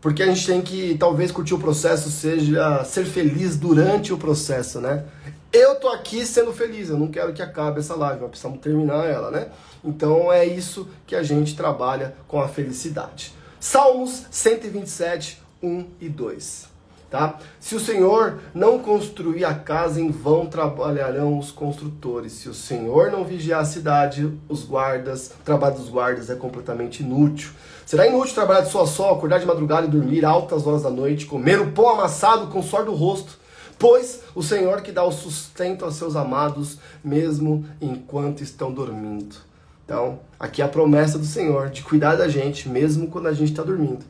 porque 0.00 0.22
a 0.22 0.26
gente 0.26 0.44
tem 0.44 0.60
que 0.60 0.96
talvez 0.98 1.30
curtir 1.30 1.54
o 1.54 1.58
processo, 1.58 2.10
seja 2.10 2.82
ser 2.84 3.04
feliz 3.04 3.56
durante 3.56 4.12
o 4.12 4.18
processo, 4.18 4.80
né? 4.80 5.04
Eu 5.52 5.74
tô 5.74 5.88
aqui 5.88 6.24
sendo 6.24 6.50
feliz, 6.50 6.88
eu 6.88 6.96
não 6.96 7.08
quero 7.08 7.34
que 7.34 7.42
acabe 7.42 7.80
essa 7.80 7.94
live, 7.94 8.22
nós 8.22 8.30
precisamos 8.30 8.58
terminar 8.60 9.04
ela, 9.04 9.30
né? 9.30 9.48
Então 9.84 10.32
é 10.32 10.46
isso 10.46 10.88
que 11.06 11.14
a 11.14 11.22
gente 11.22 11.54
trabalha 11.54 12.14
com 12.26 12.40
a 12.40 12.48
felicidade. 12.48 13.34
Salmos 13.60 14.24
127, 14.30 15.42
1 15.62 15.86
e 16.00 16.08
2. 16.08 16.72
Tá? 17.10 17.38
Se 17.60 17.74
o 17.74 17.80
Senhor 17.80 18.38
não 18.54 18.78
construir 18.78 19.44
a 19.44 19.52
casa, 19.52 20.00
em 20.00 20.10
vão 20.10 20.46
trabalharão 20.46 21.38
os 21.38 21.50
construtores. 21.50 22.32
Se 22.32 22.48
o 22.48 22.54
Senhor 22.54 23.10
não 23.10 23.22
vigiar 23.22 23.60
a 23.60 23.66
cidade, 23.66 24.32
os 24.48 24.64
guardas, 24.64 25.32
o 25.38 25.44
trabalho 25.44 25.74
dos 25.74 25.90
guardas 25.90 26.30
é 26.30 26.34
completamente 26.34 27.02
inútil. 27.02 27.50
Será 27.84 28.06
inútil 28.06 28.34
trabalhar 28.34 28.62
de 28.62 28.70
sol 28.70 28.84
a 28.84 28.86
sol, 28.86 29.14
acordar 29.14 29.38
de 29.38 29.44
madrugada 29.44 29.86
e 29.86 29.90
dormir 29.90 30.24
altas 30.24 30.66
horas 30.66 30.84
da 30.84 30.90
noite, 30.90 31.26
comer 31.26 31.60
o 31.60 31.72
pão 31.72 31.90
amassado 31.90 32.46
com 32.46 32.60
o 32.60 32.62
suor 32.62 32.86
do 32.86 32.94
rosto, 32.94 33.41
pois 33.78 34.20
o 34.34 34.42
Senhor 34.42 34.82
que 34.82 34.92
dá 34.92 35.04
o 35.04 35.12
sustento 35.12 35.84
aos 35.84 35.96
seus 35.96 36.16
amados, 36.16 36.78
mesmo 37.02 37.66
enquanto 37.80 38.42
estão 38.42 38.72
dormindo. 38.72 39.36
Então, 39.84 40.20
aqui 40.38 40.62
é 40.62 40.64
a 40.64 40.68
promessa 40.68 41.18
do 41.18 41.26
Senhor 41.26 41.70
de 41.70 41.82
cuidar 41.82 42.16
da 42.16 42.28
gente, 42.28 42.68
mesmo 42.68 43.08
quando 43.08 43.26
a 43.26 43.32
gente 43.32 43.50
está 43.50 43.62
dormindo. 43.62 44.04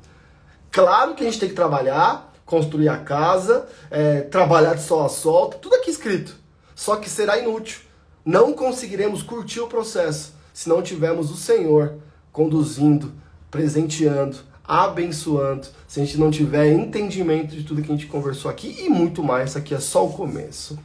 Claro 0.71 1.15
que 1.15 1.23
a 1.23 1.27
gente 1.27 1.41
tem 1.41 1.49
que 1.49 1.55
trabalhar, 1.55 2.33
construir 2.47 2.89
a 2.89 2.99
casa, 2.99 3.67
é, 3.91 4.21
trabalhar 4.21 4.75
de 4.75 4.83
sol 4.83 5.05
a 5.05 5.09
sol, 5.09 5.49
tá 5.49 5.59
tudo 5.59 5.75
aqui 5.75 5.91
escrito. 5.91 6.37
Só 6.75 6.97
que 6.97 7.09
será 7.09 7.39
inútil. 7.39 7.81
Não 8.25 8.53
conseguiremos 8.53 9.23
curtir 9.23 9.61
o 9.61 9.67
processo 9.67 10.35
se 10.53 10.69
não 10.69 10.83
tivermos 10.83 11.31
o 11.31 11.37
Senhor 11.37 11.95
conduzindo, 12.31 13.13
presenteando, 13.51 14.39
abençoando, 14.65 15.67
se 15.87 16.01
a 16.01 16.05
gente 16.05 16.19
não 16.19 16.31
tiver 16.31 16.73
entendimento 16.73 17.55
de 17.55 17.65
tudo 17.65 17.83
que 17.83 17.91
a 17.91 17.95
gente 17.95 18.07
conversou 18.07 18.51
aqui 18.51 18.77
e 18.81 18.89
muito 18.89 19.23
mais. 19.23 19.51
Isso 19.51 19.59
aqui 19.59 19.75
é 19.75 19.81
só 19.81 20.07
o 20.07 20.13
começo. 20.13 20.79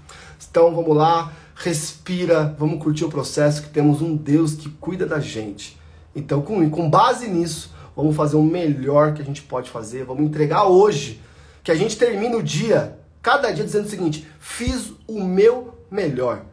Então 0.49 0.73
vamos 0.73 0.95
lá, 0.95 1.31
respira, 1.55 2.55
vamos 2.57 2.81
curtir 2.81 3.05
o 3.05 3.09
processo 3.09 3.61
que 3.61 3.69
temos 3.69 4.01
um 4.01 4.15
Deus 4.15 4.55
que 4.55 4.69
cuida 4.69 5.05
da 5.05 5.19
gente. 5.19 5.77
Então, 6.15 6.41
com, 6.41 6.67
com 6.69 6.89
base 6.89 7.27
nisso, 7.27 7.71
vamos 7.95 8.15
fazer 8.15 8.37
o 8.37 8.43
melhor 8.43 9.13
que 9.13 9.21
a 9.21 9.25
gente 9.25 9.43
pode 9.43 9.69
fazer, 9.69 10.03
vamos 10.03 10.23
entregar 10.23 10.65
hoje 10.65 11.21
que 11.63 11.71
a 11.71 11.75
gente 11.75 11.97
termina 11.97 12.37
o 12.37 12.41
dia, 12.41 12.97
cada 13.21 13.51
dia 13.51 13.63
dizendo 13.65 13.85
o 13.85 13.89
seguinte: 13.89 14.25
fiz 14.39 14.93
o 15.05 15.23
meu 15.23 15.77
melhor. 15.91 16.43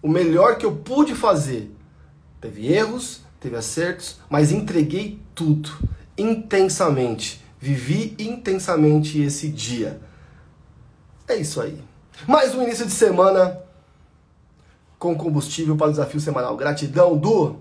O 0.00 0.08
melhor 0.08 0.56
que 0.56 0.66
eu 0.66 0.72
pude 0.72 1.14
fazer. 1.14 1.70
Teve 2.40 2.72
erros, 2.72 3.20
teve 3.38 3.54
acertos, 3.54 4.18
mas 4.28 4.50
entreguei 4.50 5.20
tudo 5.34 5.70
intensamente. 6.22 7.42
Vivi 7.58 8.14
intensamente 8.18 9.20
esse 9.20 9.48
dia. 9.48 10.00
É 11.28 11.36
isso 11.36 11.60
aí. 11.60 11.78
Mais 12.26 12.54
um 12.54 12.62
início 12.62 12.86
de 12.86 12.92
semana 12.92 13.60
com 14.98 15.14
combustível 15.14 15.76
para 15.76 15.88
o 15.88 15.90
desafio 15.90 16.20
semanal. 16.20 16.56
Gratidão 16.56 17.16
do 17.16 17.56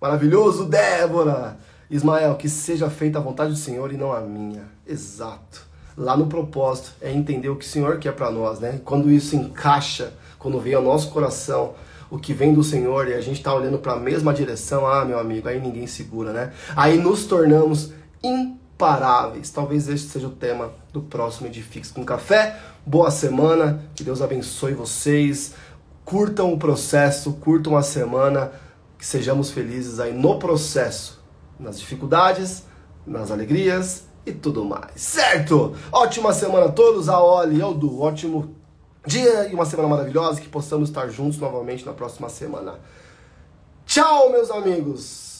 maravilhoso 0.00 0.64
Débora. 0.64 1.58
Ismael, 1.90 2.36
que 2.36 2.48
seja 2.48 2.88
feita 2.88 3.18
a 3.18 3.22
vontade 3.22 3.50
do 3.50 3.58
Senhor 3.58 3.92
e 3.92 3.96
não 3.96 4.12
a 4.12 4.20
minha. 4.20 4.64
Exato 4.86 5.72
lá 5.96 6.16
no 6.16 6.26
propósito, 6.26 6.92
é 7.00 7.12
entender 7.12 7.48
o 7.48 7.56
que 7.56 7.64
o 7.64 7.68
Senhor 7.68 7.98
quer 7.98 8.12
para 8.12 8.30
nós, 8.30 8.60
né? 8.60 8.80
Quando 8.84 9.10
isso 9.10 9.36
encaixa, 9.36 10.12
quando 10.38 10.58
vem 10.60 10.74
ao 10.74 10.82
nosso 10.82 11.10
coração 11.10 11.74
o 12.10 12.18
que 12.18 12.34
vem 12.34 12.52
do 12.52 12.62
Senhor 12.62 13.08
e 13.08 13.14
a 13.14 13.20
gente 13.22 13.38
está 13.38 13.54
olhando 13.54 13.78
para 13.78 13.94
a 13.94 13.98
mesma 13.98 14.34
direção, 14.34 14.86
ah, 14.86 15.02
meu 15.02 15.18
amigo, 15.18 15.48
aí 15.48 15.58
ninguém 15.58 15.86
segura, 15.86 16.30
né? 16.30 16.52
Aí 16.76 16.98
nos 16.98 17.24
tornamos 17.24 17.92
imparáveis. 18.22 19.50
Talvez 19.50 19.88
este 19.88 20.08
seja 20.08 20.28
o 20.28 20.30
tema 20.30 20.72
do 20.92 21.02
próximo 21.02 21.46
Edifiques 21.46 21.90
com 21.90 22.04
Café. 22.04 22.58
Boa 22.84 23.10
semana, 23.10 23.84
que 23.94 24.04
Deus 24.04 24.22
abençoe 24.22 24.74
vocês. 24.74 25.54
curtam 26.04 26.52
o 26.52 26.58
processo, 26.58 27.32
curtam 27.34 27.76
a 27.76 27.82
semana, 27.82 28.52
que 28.98 29.06
sejamos 29.06 29.50
felizes 29.50 30.00
aí 30.00 30.12
no 30.12 30.38
processo, 30.38 31.22
nas 31.58 31.78
dificuldades, 31.78 32.64
nas 33.06 33.30
alegrias 33.30 34.04
e 34.26 34.32
tudo 34.32 34.64
mais, 34.64 35.00
certo? 35.00 35.74
Ótima 35.90 36.32
semana 36.32 36.66
a 36.66 36.72
todos, 36.72 37.08
a 37.08 37.20
Oli 37.20 37.58
e 37.58 37.62
ao 37.62 37.74
Du, 37.74 38.00
ótimo 38.00 38.54
dia 39.06 39.48
e 39.48 39.54
uma 39.54 39.64
semana 39.64 39.88
maravilhosa, 39.88 40.40
que 40.40 40.48
possamos 40.48 40.88
estar 40.88 41.08
juntos 41.08 41.38
novamente 41.38 41.84
na 41.84 41.92
próxima 41.92 42.28
semana. 42.28 42.78
Tchau, 43.86 44.30
meus 44.30 44.50
amigos! 44.50 45.31